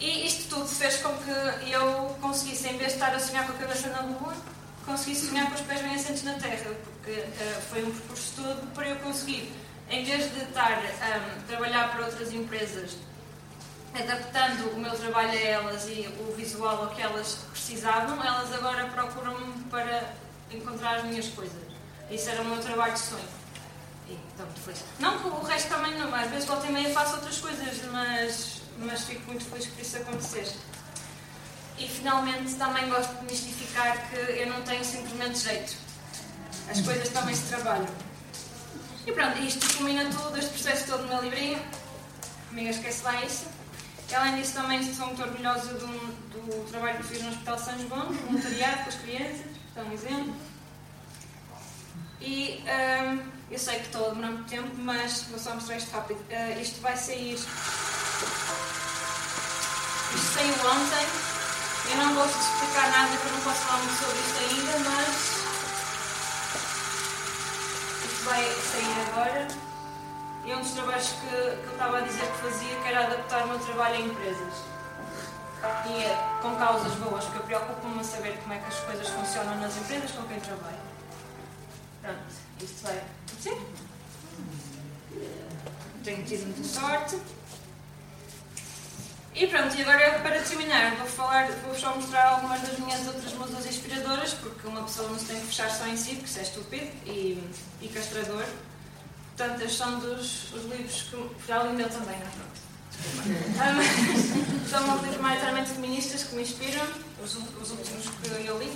E 0.00 0.26
isto 0.26 0.48
tudo 0.48 0.68
fez 0.68 0.96
com 0.96 1.16
que 1.18 1.70
eu 1.70 2.16
conseguisse, 2.20 2.68
em 2.68 2.76
vez 2.76 2.90
de 2.90 2.94
estar 2.94 3.14
a 3.14 3.18
sonhar 3.18 3.46
com 3.46 3.52
a 3.52 3.56
cabeça 3.56 3.88
na 3.88 4.00
lua, 4.00 4.34
conseguisse 4.84 5.28
sonhar 5.28 5.48
com 5.48 5.54
os 5.54 5.60
pés 5.62 5.80
bem 5.80 5.94
assentes 5.94 6.24
na 6.24 6.34
terra, 6.34 6.70
porque 6.84 7.12
uh, 7.12 7.62
foi 7.70 7.84
um 7.84 7.90
percurso 7.90 8.32
todo 8.36 8.74
para 8.74 8.88
eu 8.88 8.96
conseguir, 8.96 9.52
em 9.90 10.04
vez 10.04 10.32
de 10.32 10.40
estar 10.40 10.72
a 10.72 11.18
um, 11.18 11.42
trabalhar 11.46 11.90
para 11.92 12.06
outras 12.06 12.32
empresas, 12.32 12.96
adaptando 13.94 14.72
o 14.74 14.78
meu 14.78 14.92
trabalho 14.92 15.30
a 15.30 15.40
elas 15.40 15.86
e 15.86 16.08
o 16.20 16.34
visual 16.34 16.84
ao 16.84 16.88
que 16.90 17.02
elas 17.02 17.38
precisavam, 17.50 18.22
elas 18.22 18.52
agora 18.52 18.86
procuram-me 18.86 19.62
para 19.64 20.14
encontrar 20.50 20.96
as 20.96 21.04
minhas 21.04 21.28
coisas. 21.28 21.62
Isso 22.10 22.28
era 22.28 22.42
o 22.42 22.44
meu 22.44 22.60
trabalho 22.60 22.92
de 22.92 23.00
sonho. 23.00 23.28
E 24.08 24.18
muito 24.38 24.60
feliz. 24.60 24.84
Não 24.98 25.18
que 25.18 25.28
o 25.28 25.42
resto 25.42 25.68
também 25.68 25.96
não, 25.98 26.14
às 26.14 26.30
vezes 26.30 26.44
volta 26.46 26.66
e 26.66 26.72
meia 26.72 26.92
faço 26.92 27.14
outras 27.14 27.38
coisas, 27.38 27.82
mas, 27.90 28.62
mas 28.78 29.04
fico 29.04 29.22
muito 29.26 29.44
feliz 29.44 29.66
por 29.66 29.80
isso 29.80 29.96
acontecer. 29.96 30.52
E 31.78 31.88
finalmente 31.88 32.54
também 32.54 32.88
gosto 32.88 33.14
de 33.14 33.24
mistificar 33.24 34.10
que 34.10 34.16
eu 34.16 34.46
não 34.48 34.62
tenho 34.62 34.84
simplesmente 34.84 35.38
jeito. 35.38 35.74
As 36.68 36.80
coisas 36.80 37.08
também 37.08 37.34
se 37.34 37.44
trabalham. 37.44 38.13
E 39.06 39.12
pronto, 39.12 39.38
isto 39.38 39.76
culmina 39.76 40.04
tudo, 40.06 40.38
este 40.38 40.50
processo 40.50 40.86
todo 40.86 41.06
meu 41.06 41.20
livrinho. 41.22 41.60
Amiga, 42.50 42.70
esquece 42.70 43.02
lá 43.04 43.22
isso. 43.22 43.46
E, 44.10 44.14
além 44.14 44.36
disso, 44.40 44.54
também 44.54 44.82
sou 44.94 45.06
muito 45.06 45.22
orgulhosa 45.22 45.74
do, 45.74 45.86
do 45.86 46.70
trabalho 46.70 46.98
que 46.98 47.04
fiz 47.04 47.22
no 47.22 47.30
Hospital 47.30 47.58
São 47.58 47.78
João, 47.78 48.12
voluntariado 48.12 48.84
com 48.84 48.88
as 48.88 48.94
crianças, 48.94 49.46
é 49.76 49.82
um 49.82 49.92
exemplo. 49.92 50.34
E 52.20 52.62
um, 52.62 53.22
eu 53.50 53.58
sei 53.58 53.80
que 53.80 53.86
estou 53.86 54.06
a 54.06 54.08
demorar 54.10 54.30
muito 54.30 54.48
tempo, 54.48 54.70
mas 54.78 55.24
vou 55.24 55.38
só 55.38 55.54
mostrar 55.54 55.76
isto 55.76 55.92
rápido. 55.92 56.20
Uh, 56.20 56.60
isto 56.60 56.80
vai 56.80 56.96
sair. 56.96 57.34
Isto 57.34 57.48
saiu 60.32 60.54
ontem. 60.54 61.06
Eu 61.90 61.96
não 61.98 62.14
gosto 62.14 62.38
de 62.38 62.44
explicar 62.44 62.90
nada 62.90 63.16
porque 63.16 63.34
não 63.34 63.40
posso 63.42 63.60
falar 63.60 63.82
muito 63.82 63.98
sobre 63.98 64.18
isto 64.18 64.38
ainda, 64.38 64.78
mas 64.88 65.33
vai 68.24 68.42
sair 68.42 69.08
agora. 69.08 69.48
E 70.44 70.50
é 70.50 70.56
um 70.56 70.60
dos 70.60 70.72
trabalhos 70.72 71.08
que, 71.08 71.28
que 71.28 71.66
eu 71.66 71.72
estava 71.72 71.98
a 71.98 72.00
dizer 72.00 72.26
que 72.26 72.38
fazia, 72.38 72.76
que 72.80 72.88
era 72.88 73.06
adaptar 73.06 73.44
o 73.44 73.48
meu 73.48 73.58
trabalho 73.60 73.94
a 73.94 74.00
empresas. 74.00 74.54
E 75.86 76.02
é 76.02 76.38
com 76.42 76.54
causas 76.56 76.92
boas, 76.96 77.24
porque 77.24 77.38
eu 77.38 77.44
preocupo-me 77.44 78.00
a 78.00 78.04
saber 78.04 78.38
como 78.42 78.52
é 78.52 78.58
que 78.58 78.66
as 78.66 78.80
coisas 78.80 79.08
funcionam 79.08 79.56
nas 79.56 79.76
empresas 79.76 80.10
com 80.10 80.22
quem 80.24 80.40
trabalho. 80.40 80.76
Pronto, 82.02 82.18
isto 82.60 82.82
vai 82.82 82.98
acontecer. 82.98 83.66
Tenho 86.02 86.24
tido 86.24 86.44
muita 86.44 86.64
sorte. 86.64 87.18
E 89.34 89.48
pronto, 89.48 89.74
e 89.76 89.82
agora 89.82 90.20
para 90.20 90.40
terminar, 90.42 90.94
vou 90.94 91.08
falar, 91.08 91.50
vou 91.66 91.74
só 91.74 91.92
mostrar 91.96 92.24
algumas 92.28 92.60
das 92.60 92.78
minhas 92.78 93.04
outras 93.08 93.32
musas 93.32 93.66
inspiradoras, 93.66 94.32
porque 94.34 94.64
uma 94.68 94.84
pessoa 94.84 95.08
não 95.08 95.18
se 95.18 95.24
tem 95.24 95.40
que 95.40 95.46
fechar 95.46 95.68
só 95.70 95.88
em 95.88 95.96
si, 95.96 96.14
porque 96.14 96.26
isso 96.26 96.38
é 96.38 96.42
estúpido 96.42 96.86
e, 97.04 97.42
e 97.82 97.88
castrador. 97.88 98.44
Tantas 99.36 99.72
são 99.72 99.98
dos 99.98 100.52
os 100.52 100.64
livros 100.70 101.02
que. 101.10 101.46
Já 101.48 101.64
li 101.64 101.70
o 101.70 101.72
meu 101.72 101.88
também, 101.88 102.16
não 102.16 102.26
é? 102.26 102.30
Pronto. 102.30 102.64
Um, 103.58 104.68
são 104.70 104.96
livros 104.98 105.20
maioritariamente 105.20 105.70
feministas 105.70 106.22
que 106.22 106.36
me 106.36 106.42
inspiram, 106.42 106.86
os, 107.20 107.34
os 107.34 107.70
últimos 107.72 108.08
que 108.08 108.46
eu 108.46 108.56
li. 108.60 108.70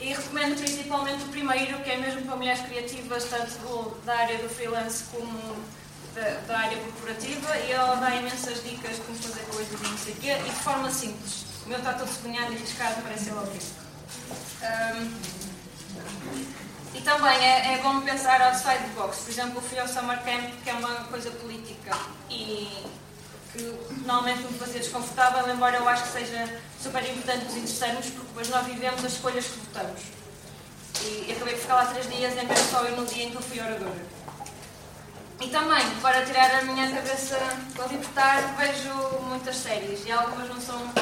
E 0.00 0.12
recomendo 0.12 0.58
principalmente 0.58 1.22
o 1.22 1.28
primeiro, 1.28 1.78
que 1.82 1.90
é 1.90 1.98
mesmo 1.98 2.22
para 2.22 2.34
mulheres 2.34 2.62
criativas, 2.62 3.24
tanto 3.24 3.96
da 4.04 4.16
área 4.16 4.38
do 4.38 4.48
freelance 4.48 5.04
como 5.12 5.54
da, 6.14 6.40
da, 6.46 6.58
área 6.58 6.78
corporativa 6.78 7.56
e 7.58 7.72
ela 7.72 7.96
dá 7.96 8.14
imensas 8.16 8.62
dicas 8.62 8.96
de 8.96 9.02
como 9.02 9.18
fazer 9.18 9.42
coisas 9.42 9.80
e 9.80 9.88
não 9.88 9.98
sei 9.98 10.12
o 10.12 10.16
quê, 10.16 10.36
e 10.46 10.50
de 10.50 10.62
forma 10.62 10.90
simples. 10.90 11.44
O 11.64 11.68
meu 11.68 11.78
está 11.78 11.92
todo 11.92 12.08
sublinhado 12.08 12.52
e 12.52 12.56
riscado, 12.56 13.02
parece 13.02 13.30
logo 13.30 13.52
isso. 13.56 13.74
Um, 14.62 15.40
e 16.94 17.00
também 17.02 17.38
é, 17.38 17.74
é, 17.74 17.78
bom 17.82 18.00
pensar 18.00 18.40
outside 18.42 18.78
the 18.78 18.90
box. 18.94 19.18
Por 19.18 19.30
exemplo, 19.30 19.56
eu 19.56 19.62
fui 19.62 19.78
ao 19.78 19.86
Summer 19.86 20.18
Camp, 20.22 20.50
que 20.62 20.70
é 20.70 20.74
uma 20.74 21.04
coisa 21.04 21.30
política 21.30 21.96
e 22.28 22.84
que 23.52 23.62
normalmente 24.04 24.42
me 24.42 24.58
fazia 24.58 24.80
desconfortável, 24.80 25.52
embora 25.52 25.76
eu 25.76 25.88
acho 25.88 26.04
que 26.04 26.10
seja 26.10 26.60
super 26.80 27.02
importante 27.08 27.44
nos 27.44 27.56
interessarmos, 27.56 28.06
porque 28.06 28.26
depois 28.26 28.48
nós 28.48 28.66
vivemos 28.66 29.04
as 29.04 29.12
escolhas 29.12 29.44
que 29.44 29.58
votamos. 29.58 30.00
E 31.02 31.32
acabei 31.32 31.54
de 31.54 31.60
ficar 31.60 31.74
lá 31.76 31.86
três 31.86 32.08
dias 32.10 32.36
em 32.36 32.46
vez 32.46 32.60
só 32.70 32.84
ir 32.84 32.92
no 32.92 33.06
dia 33.06 33.24
em 33.24 33.30
que 33.30 33.36
eu 33.36 33.42
fui 33.42 33.60
oradora. 33.60 34.20
E 35.40 35.48
também, 35.48 35.88
para 36.02 36.22
tirar 36.26 36.54
a 36.56 36.62
minha 36.64 36.90
cabeça 36.90 37.38
para 37.74 37.86
libertar, 37.86 38.54
vejo 38.58 38.92
muitas 39.26 39.56
séries 39.56 40.04
e 40.04 40.12
algumas 40.12 40.50
não 40.50 40.60
são 40.60 40.92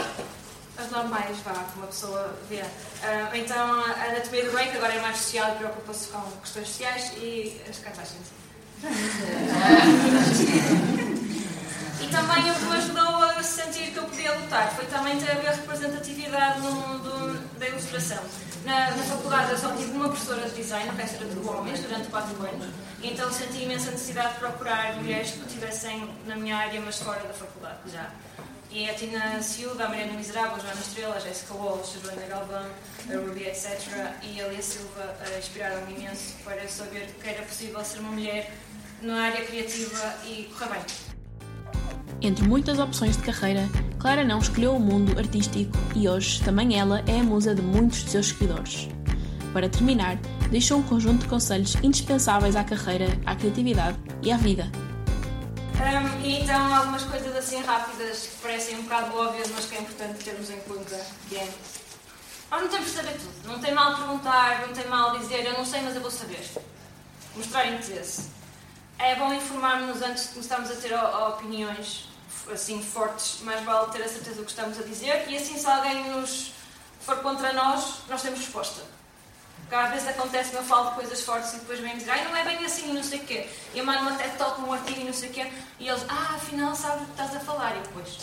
as 0.79 0.89
normais, 0.93 1.37
vá, 1.45 1.55
que 1.55 1.77
uma 1.77 1.89
pessoa 1.89 2.39
vê. 2.49 2.63
Uh, 2.63 3.35
então, 3.35 3.81
a 3.81 4.05
Anatomia 4.05 4.45
do 4.45 4.53
Break 4.53 4.77
agora 4.77 4.95
é 4.95 5.01
mais 5.01 5.17
social 5.17 5.55
e 5.55 5.57
preocupa-se 5.57 6.07
com 6.09 6.21
questões 6.41 6.69
sociais 6.69 7.11
e 7.17 7.61
as 7.69 7.79
Kardashians. 7.79 8.29
e 12.01 12.07
também 12.07 12.49
o 12.49 12.55
que 12.55 12.65
me 12.65 12.77
ajudou 12.77 13.18
a 13.39 13.43
sentir 13.43 13.93
que 13.93 13.99
eu 13.99 14.05
podia 14.05 14.35
lutar 14.35 14.75
foi 14.75 14.85
também 14.87 15.17
ter 15.19 15.31
a 15.31 15.53
representatividade 15.53 16.61
no 16.61 16.73
mundo 16.73 17.39
da 17.57 17.69
ilustração. 17.69 18.19
Na, 18.65 18.91
na 18.91 19.03
faculdade 19.05 19.53
eu 19.53 19.59
só 19.59 19.71
tive 19.77 19.93
uma 19.93 20.09
professora 20.09 20.49
de 20.49 20.57
design, 20.57 20.91
resto 20.97 21.23
era 21.23 21.27
tudo 21.27 21.49
homens, 21.49 21.81
durante 21.81 22.09
4 22.09 22.47
anos, 22.47 22.67
e 23.01 23.13
então 23.13 23.33
senti 23.33 23.63
imensa 23.63 23.93
necessidade 23.93 24.35
de 24.35 24.41
procurar 24.41 24.97
mulheres 24.97 25.31
que 25.31 25.47
estivessem 25.47 26.13
na 26.27 26.35
minha 26.35 26.57
área, 26.57 26.81
mas 26.81 26.99
fora 26.99 27.21
da 27.21 27.33
faculdade 27.33 27.79
já. 27.93 28.11
E 28.71 28.91
a 28.91 28.95
Tina 28.95 29.41
Silva, 29.41 29.85
a 29.85 29.89
Mariana 29.89 30.15
Miserável, 30.15 30.57
a 30.57 30.59
Joana 30.59 30.81
Estrela, 30.81 31.15
a 31.15 31.21
Jéssica 31.21 31.55
Walsh, 31.55 31.97
a 31.97 32.07
Joana 32.07 32.27
Galvão, 32.27 32.67
a 33.09 33.13
Ruby, 33.15 33.45
etc. 33.45 33.79
e 34.23 34.41
a 34.43 34.49
Lia 34.49 34.61
Silva 34.61 35.17
inspiraram-me 35.39 35.95
imenso 35.95 36.35
para 36.45 36.69
saber 36.69 37.07
que 37.23 37.31
era 37.31 37.43
possível 37.43 37.83
ser 37.85 38.01
uma 38.01 38.11
mulher 38.11 38.53
na 39.01 39.23
área 39.23 39.45
criativa 39.47 40.15
e 40.27 40.53
correr 40.53 40.71
bem. 40.71 41.08
Entre 42.21 42.47
muitas 42.47 42.79
opções 42.79 43.17
de 43.17 43.23
carreira, 43.23 43.69
Clara 43.99 44.25
não 44.25 44.39
escolheu 44.39 44.75
o 44.75 44.81
mundo 44.81 45.17
artístico 45.19 45.73
e 45.95 46.09
hoje 46.09 46.43
também 46.43 46.79
ela 46.79 47.03
é 47.07 47.21
a 47.21 47.23
musa 47.23 47.55
de 47.55 47.63
muitos 47.63 48.05
de 48.05 48.11
seus 48.11 48.29
seguidores. 48.29 48.89
Para 49.53 49.69
terminar, 49.69 50.17
deixou 50.51 50.79
um 50.79 50.83
conjunto 50.83 51.23
de 51.23 51.29
conselhos 51.29 51.77
indispensáveis 51.77 52.57
à 52.57 52.65
carreira, 52.65 53.07
à 53.25 53.37
criatividade 53.37 53.97
e 54.21 54.33
à 54.33 54.37
vida. 54.37 54.71
Um, 55.79 56.27
e 56.27 56.41
então 56.41 56.75
algumas 56.75 57.05
coisas 57.05 57.37
assim 57.37 57.63
rápidas 57.63 58.27
que 58.27 58.43
parecem 58.43 58.79
um 58.79 58.83
bocado 58.83 59.17
óbvias, 59.17 59.49
mas 59.55 59.67
que 59.67 59.77
é 59.77 59.81
importante 59.81 60.25
termos 60.25 60.51
em 60.51 60.59
conta, 60.61 61.01
que 61.29 61.37
é 61.37 61.49
nós 62.51 62.63
não 62.63 62.69
temos 62.69 62.87
que 62.87 62.97
saber 62.97 63.13
tudo. 63.13 63.53
Não 63.53 63.59
tem 63.61 63.75
mal 63.75 63.95
perguntar, 63.95 64.67
não 64.67 64.73
tem 64.73 64.89
mal 64.89 65.17
dizer 65.19 65.45
eu 65.45 65.53
não 65.53 65.65
sei, 65.65 65.83
mas 65.83 65.95
eu 65.95 66.01
vou 66.01 66.11
saber. 66.11 66.41
Mostrar 67.37 67.67
interesse. 67.67 68.38
É 68.99 69.15
bom 69.15 69.33
informarmos 69.33 70.03
antes 70.03 70.25
de 70.25 70.29
começarmos 70.31 70.71
a 70.71 70.75
ter 70.75 70.93
opiniões 70.95 72.09
assim 72.53 72.83
fortes, 72.83 73.41
mais 73.43 73.63
vale 73.65 73.91
ter 73.93 74.03
a 74.03 74.09
certeza 74.09 74.37
do 74.37 74.45
que 74.45 74.51
estamos 74.51 74.79
a 74.79 74.83
dizer 74.83 75.29
e 75.29 75.37
assim 75.37 75.59
se 75.59 75.67
alguém 75.67 76.11
nos 76.11 76.53
for 77.01 77.17
contra 77.19 77.53
nós, 77.53 78.01
nós 78.09 78.23
temos 78.23 78.41
resposta. 78.41 78.83
Porque 79.61 79.75
às 79.75 79.91
vezes 79.91 80.09
acontece 80.09 80.51
que 80.51 80.57
eu 80.57 80.65
falo 80.65 80.91
de 80.91 80.97
coisas 80.97 81.23
fortes 81.23 81.53
e 81.53 81.57
depois 81.59 81.79
vêm 81.79 81.97
dizer, 81.97 82.11
ai 82.11 82.25
não 82.25 82.35
é 82.35 82.45
bem 82.45 82.65
assim, 82.65 82.93
não 82.93 83.03
sei 83.03 83.21
o 83.21 83.25
quê. 83.25 83.49
E 83.75 83.79
eu 83.79 83.85
mando 83.85 84.09
até 84.09 84.29
toco 84.31 84.63
um 84.63 84.73
artigo 84.73 85.01
e 85.01 85.05
não 85.05 85.13
sei 85.13 85.29
o 85.29 85.33
quê. 85.33 85.53
E 85.79 85.89
eles, 85.89 86.05
ah, 86.09 86.35
afinal 86.37 86.75
sabes 86.75 87.03
o 87.03 87.05
que 87.05 87.11
estás 87.11 87.37
a 87.37 87.41
falar. 87.41 87.77
E 87.77 87.81
depois. 87.81 88.19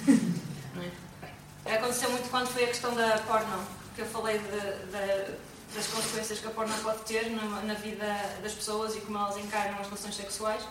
não 0.74 0.82
é? 0.82 1.76
Aconteceu 1.76 2.10
muito 2.10 2.30
quando 2.30 2.48
foi 2.48 2.64
a 2.64 2.68
questão 2.68 2.94
da 2.94 3.18
porno, 3.26 3.66
que 3.94 4.00
eu 4.00 4.06
falei 4.06 4.38
de, 4.38 4.46
de, 4.46 5.36
das 5.74 5.86
consequências 5.88 6.38
que 6.38 6.46
a 6.46 6.50
porno 6.50 6.74
pode 6.82 7.00
ter 7.00 7.30
na, 7.30 7.62
na 7.62 7.74
vida 7.74 8.06
das 8.42 8.52
pessoas 8.52 8.96
e 8.96 9.00
como 9.00 9.18
elas 9.18 9.36
encaram 9.36 9.78
as 9.78 9.86
relações 9.86 10.14
sexuais 10.14 10.62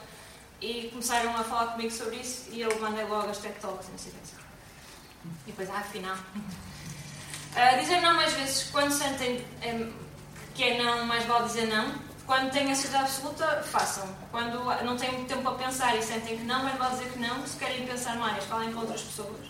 e 0.62 0.90
começaram 0.90 1.36
a 1.36 1.44
falar 1.44 1.74
comigo 1.74 1.92
sobre 1.92 2.18
isso 2.18 2.50
e 2.52 2.62
eu 2.62 2.80
mandei 2.80 3.06
logo 3.06 3.30
as 3.30 3.38
TED 3.38 3.56
Talks 3.60 3.88
em 3.94 3.98
silêncio. 3.98 4.38
E 5.46 5.52
depois, 5.52 5.70
ah, 5.70 5.80
afinal. 5.80 6.16
Uh, 6.16 7.80
dizer 7.80 8.02
não 8.02 8.14
mais 8.14 8.34
vezes, 8.34 8.70
quando 8.72 8.92
sentem 8.92 9.46
um, 9.64 9.92
que 10.54 10.64
é 10.64 10.84
não, 10.84 11.06
mais 11.06 11.26
vale 11.26 11.46
dizer 11.46 11.68
não. 11.68 12.06
Quando 12.26 12.52
têm 12.52 12.72
a 12.72 12.76
certeza 12.76 13.04
absoluta, 13.04 13.62
façam. 13.64 14.08
Quando 14.32 14.64
não 14.84 14.98
têm 14.98 15.12
muito 15.12 15.28
tempo 15.28 15.48
a 15.48 15.54
pensar 15.54 15.96
e 15.96 16.02
sentem 16.02 16.38
que 16.38 16.44
não, 16.44 16.64
mais 16.64 16.78
vale 16.78 16.98
dizer 16.98 17.12
que 17.12 17.20
não. 17.20 17.46
Se 17.46 17.58
querem 17.58 17.86
pensar 17.86 18.16
mais, 18.18 18.44
falem 18.46 18.74
com 18.74 18.80
outras 18.80 19.02
pessoas. 19.02 19.48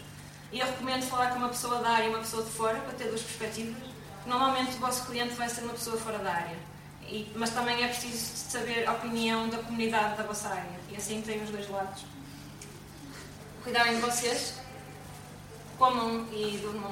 E 0.51 0.59
eu 0.59 0.65
recomendo 0.65 1.03
falar 1.03 1.29
com 1.29 1.37
uma 1.37 1.49
pessoa 1.49 1.81
da 1.81 1.89
área 1.89 2.07
e 2.07 2.09
uma 2.09 2.19
pessoa 2.19 2.43
de 2.43 2.49
fora, 2.51 2.79
para 2.79 2.93
ter 2.93 3.07
duas 3.07 3.21
perspectivas. 3.21 3.94
Normalmente 4.25 4.75
o 4.75 4.79
vosso 4.79 5.05
cliente 5.05 5.33
vai 5.35 5.47
ser 5.49 5.61
uma 5.61 5.73
pessoa 5.73 5.97
fora 5.97 6.17
da 6.19 6.31
área. 6.31 6.57
E, 7.03 7.31
mas 7.35 7.51
também 7.51 7.83
é 7.83 7.87
preciso 7.87 8.35
saber 8.35 8.87
a 8.87 8.93
opinião 8.93 9.47
da 9.49 9.57
comunidade 9.59 10.17
da 10.17 10.23
vossa 10.23 10.49
área. 10.49 10.79
E 10.89 10.95
assim 10.95 11.21
tem 11.21 11.43
os 11.43 11.49
dois 11.49 11.69
lados. 11.69 12.05
Cuidarem 13.63 13.95
de 13.95 14.01
vocês, 14.01 14.55
comam 15.77 16.27
e 16.31 16.57
durmam. 16.61 16.91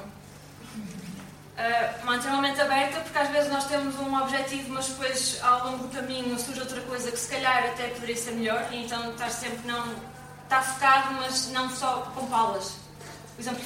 Uh, 1.53 2.05
manter 2.05 2.29
uma 2.29 2.41
mente 2.41 2.59
aberta, 2.59 2.99
porque 3.01 3.17
às 3.17 3.29
vezes 3.29 3.51
nós 3.51 3.67
temos 3.67 3.95
um 3.99 4.15
objetivo, 4.19 4.73
mas 4.73 4.87
depois 4.87 5.39
ao 5.43 5.65
longo 5.65 5.87
do 5.87 5.95
caminho 5.95 6.37
surge 6.39 6.59
outra 6.59 6.81
coisa 6.81 7.11
que 7.11 7.17
se 7.17 7.29
calhar 7.29 7.65
até 7.65 7.89
poderia 7.89 8.17
ser 8.17 8.31
melhor, 8.31 8.67
e 8.71 8.83
então 8.83 9.11
estar 9.11 9.29
sempre 9.29 9.67
não. 9.67 9.95
está 10.43 10.63
focado, 10.63 11.13
mas 11.13 11.49
não 11.49 11.69
só 11.69 12.11
com 12.15 12.25
palas. 12.27 12.77
Exemplo 13.37 13.63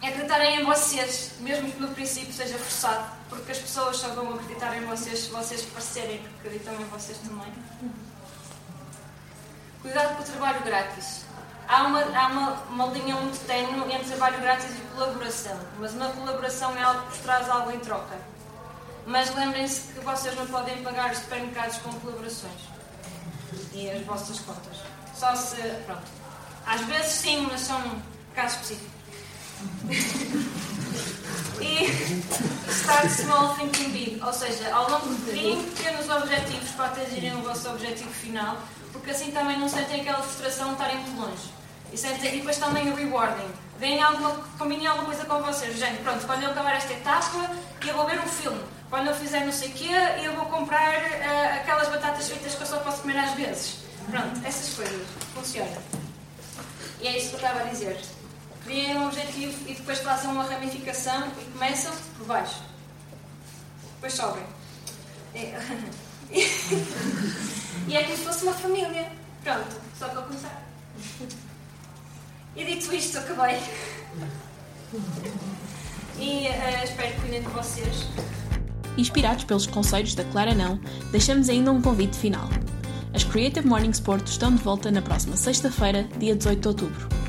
perfeito 0.00 0.26
acreditarem 0.26 0.60
em 0.60 0.64
vocês, 0.64 1.32
mesmo 1.40 1.70
que 1.70 1.80
no 1.80 1.88
princípio 1.88 2.32
seja 2.32 2.58
forçado, 2.58 3.06
porque 3.28 3.52
as 3.52 3.58
pessoas 3.58 3.96
só 3.96 4.08
vão 4.08 4.34
acreditar 4.34 4.76
em 4.76 4.84
vocês 4.84 5.20
se 5.20 5.30
vocês 5.30 5.62
parecerem 5.62 6.18
que 6.18 6.26
acreditam 6.38 6.74
em 6.74 6.84
vocês 6.84 7.18
também. 7.18 7.52
Cuidado 9.82 10.16
com 10.16 10.22
o 10.22 10.26
trabalho 10.26 10.62
grátis. 10.64 11.24
Há 11.68 11.82
uma, 11.84 12.00
há 12.00 12.26
uma, 12.28 12.50
uma 12.70 12.86
linha 12.86 13.16
muito 13.16 13.44
tenue 13.46 13.92
entre 13.92 14.08
trabalho 14.08 14.40
grátis 14.40 14.70
e 14.70 14.80
colaboração, 14.94 15.58
mas 15.78 15.94
uma 15.94 16.10
colaboração 16.10 16.76
é 16.76 16.82
algo 16.82 17.02
que 17.02 17.08
vos 17.08 17.18
traz 17.18 17.48
algo 17.48 17.70
em 17.70 17.80
troca. 17.80 18.16
Mas 19.06 19.34
lembrem-se 19.34 19.92
que 19.92 20.00
vocês 20.00 20.34
não 20.36 20.46
podem 20.46 20.82
pagar 20.82 21.12
os 21.12 21.18
supermercados 21.18 21.78
com 21.78 21.92
colaborações 22.00 22.60
e 23.72 23.90
as 23.90 24.04
vossas 24.04 24.40
contas. 24.40 24.78
Só 25.14 25.34
se. 25.34 25.56
Pronto. 25.86 26.02
Às 26.66 26.80
vezes 26.82 27.12
sim, 27.12 27.46
mas 27.50 27.60
são 27.60 27.80
casos 28.34 28.60
específicos 28.60 28.95
e 31.60 31.86
start 32.70 33.08
small, 33.08 33.54
thinking 33.54 33.90
big. 33.90 34.20
Ou 34.24 34.32
seja, 34.32 34.74
ao 34.74 34.90
longo 34.90 35.14
de 35.14 35.30
criem 35.30 35.62
pequenos 35.62 36.08
objetivos 36.08 36.70
para 36.70 36.86
atingirem 36.86 37.34
o 37.36 37.42
vosso 37.42 37.68
objetivo 37.70 38.10
final, 38.10 38.58
porque 38.92 39.10
assim 39.10 39.30
também 39.30 39.58
não 39.58 39.68
sentem 39.68 40.00
aquela 40.00 40.22
frustração 40.22 40.68
de 40.68 40.72
estarem 40.72 40.98
muito 40.98 41.20
longe. 41.20 41.56
E, 41.92 41.96
sentem, 41.96 42.38
depois 42.38 42.56
também 42.56 42.90
o 42.90 42.94
rewarding. 42.94 43.48
Deem 43.78 44.02
alguma, 44.02 44.30
combinem 44.58 44.86
alguma 44.86 45.06
coisa 45.06 45.24
com 45.24 45.40
vocês. 45.42 45.78
Gente, 45.78 46.02
pronto, 46.02 46.26
quando 46.26 46.42
eu 46.42 46.50
acabar 46.50 46.74
esta 46.74 46.92
etapa, 46.92 47.50
eu 47.86 47.94
vou 47.94 48.06
ver 48.06 48.18
um 48.18 48.26
filme. 48.26 48.60
Quando 48.90 49.08
eu 49.08 49.14
fizer 49.14 49.44
não 49.44 49.52
sei 49.52 49.68
o 49.68 49.72
quê, 49.72 49.90
eu 50.22 50.34
vou 50.34 50.46
comprar 50.46 50.94
uh, 50.94 51.60
aquelas 51.60 51.88
batatas 51.88 52.28
fritas 52.28 52.54
que 52.54 52.62
eu 52.62 52.66
só 52.66 52.78
posso 52.78 53.02
comer 53.02 53.18
às 53.18 53.34
vezes. 53.34 53.78
Pronto, 54.10 54.40
essas 54.44 54.74
coisas. 54.74 55.06
Funcionam. 55.34 55.82
E 57.00 57.08
é 57.08 57.18
isso 57.18 57.28
que 57.28 57.34
eu 57.34 57.40
estava 57.40 57.60
a 57.60 57.64
dizer 57.64 58.00
criem 58.66 58.96
um 58.98 59.06
objetivo 59.06 59.56
e 59.68 59.74
depois 59.74 60.00
façam 60.00 60.32
uma 60.32 60.44
ramificação 60.44 61.28
e 61.40 61.44
começam 61.52 61.92
por 62.18 62.26
baixo. 62.26 62.60
Depois 63.94 64.12
sobem. 64.12 64.42
É. 65.34 65.58
e 67.88 67.96
é 67.96 68.02
como 68.02 68.16
se 68.16 68.24
fosse 68.24 68.42
uma 68.42 68.52
família. 68.52 69.10
Pronto, 69.42 69.76
só 69.98 70.08
para 70.08 70.22
começar. 70.22 70.62
E 72.56 72.64
dito 72.64 72.92
isto, 72.94 73.18
acabei. 73.18 73.60
E 76.18 76.48
uh, 76.48 76.84
espero 76.84 77.12
que 77.14 77.20
cuidem 77.20 77.42
de 77.42 77.48
vocês. 77.48 78.06
Inspirados 78.96 79.44
pelos 79.44 79.66
conselhos 79.66 80.14
da 80.14 80.24
Clara 80.24 80.54
Não, 80.54 80.80
deixamos 81.12 81.48
ainda 81.48 81.70
um 81.70 81.80
convite 81.82 82.16
final. 82.16 82.48
As 83.14 83.24
Creative 83.24 83.66
Mornings 83.66 84.00
Porto 84.00 84.26
estão 84.26 84.54
de 84.54 84.62
volta 84.62 84.90
na 84.90 85.02
próxima 85.02 85.36
sexta-feira, 85.36 86.04
dia 86.18 86.34
18 86.34 86.60
de 86.60 86.68
outubro. 86.68 87.25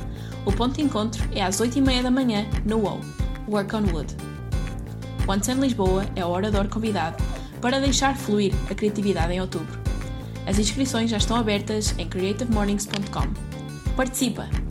O 0.47 0.51
ponto 0.53 0.75
de 0.75 0.81
encontro 0.81 1.21
é 1.33 1.43
às 1.43 1.60
8h30 1.60 2.03
da 2.03 2.10
manhã 2.10 2.45
no 2.63 2.77
WOW, 2.77 3.01
Work 3.49 3.75
on 3.75 3.83
Wood. 3.93 4.15
O 5.27 5.31
Anselmo 5.33 5.62
Lisboa 5.62 6.05
é 6.15 6.23
o 6.23 6.29
orador 6.29 6.69
convidado 6.69 7.21
para 7.60 7.81
deixar 7.81 8.15
fluir 8.15 8.53
a 8.71 8.73
criatividade 8.73 9.33
em 9.33 9.41
outubro. 9.41 9.77
As 10.45 10.57
inscrições 10.57 11.10
já 11.10 11.17
estão 11.17 11.36
abertas 11.36 11.93
em 11.99 12.07
creativemornings.com. 12.07 13.93
Participa! 13.97 14.66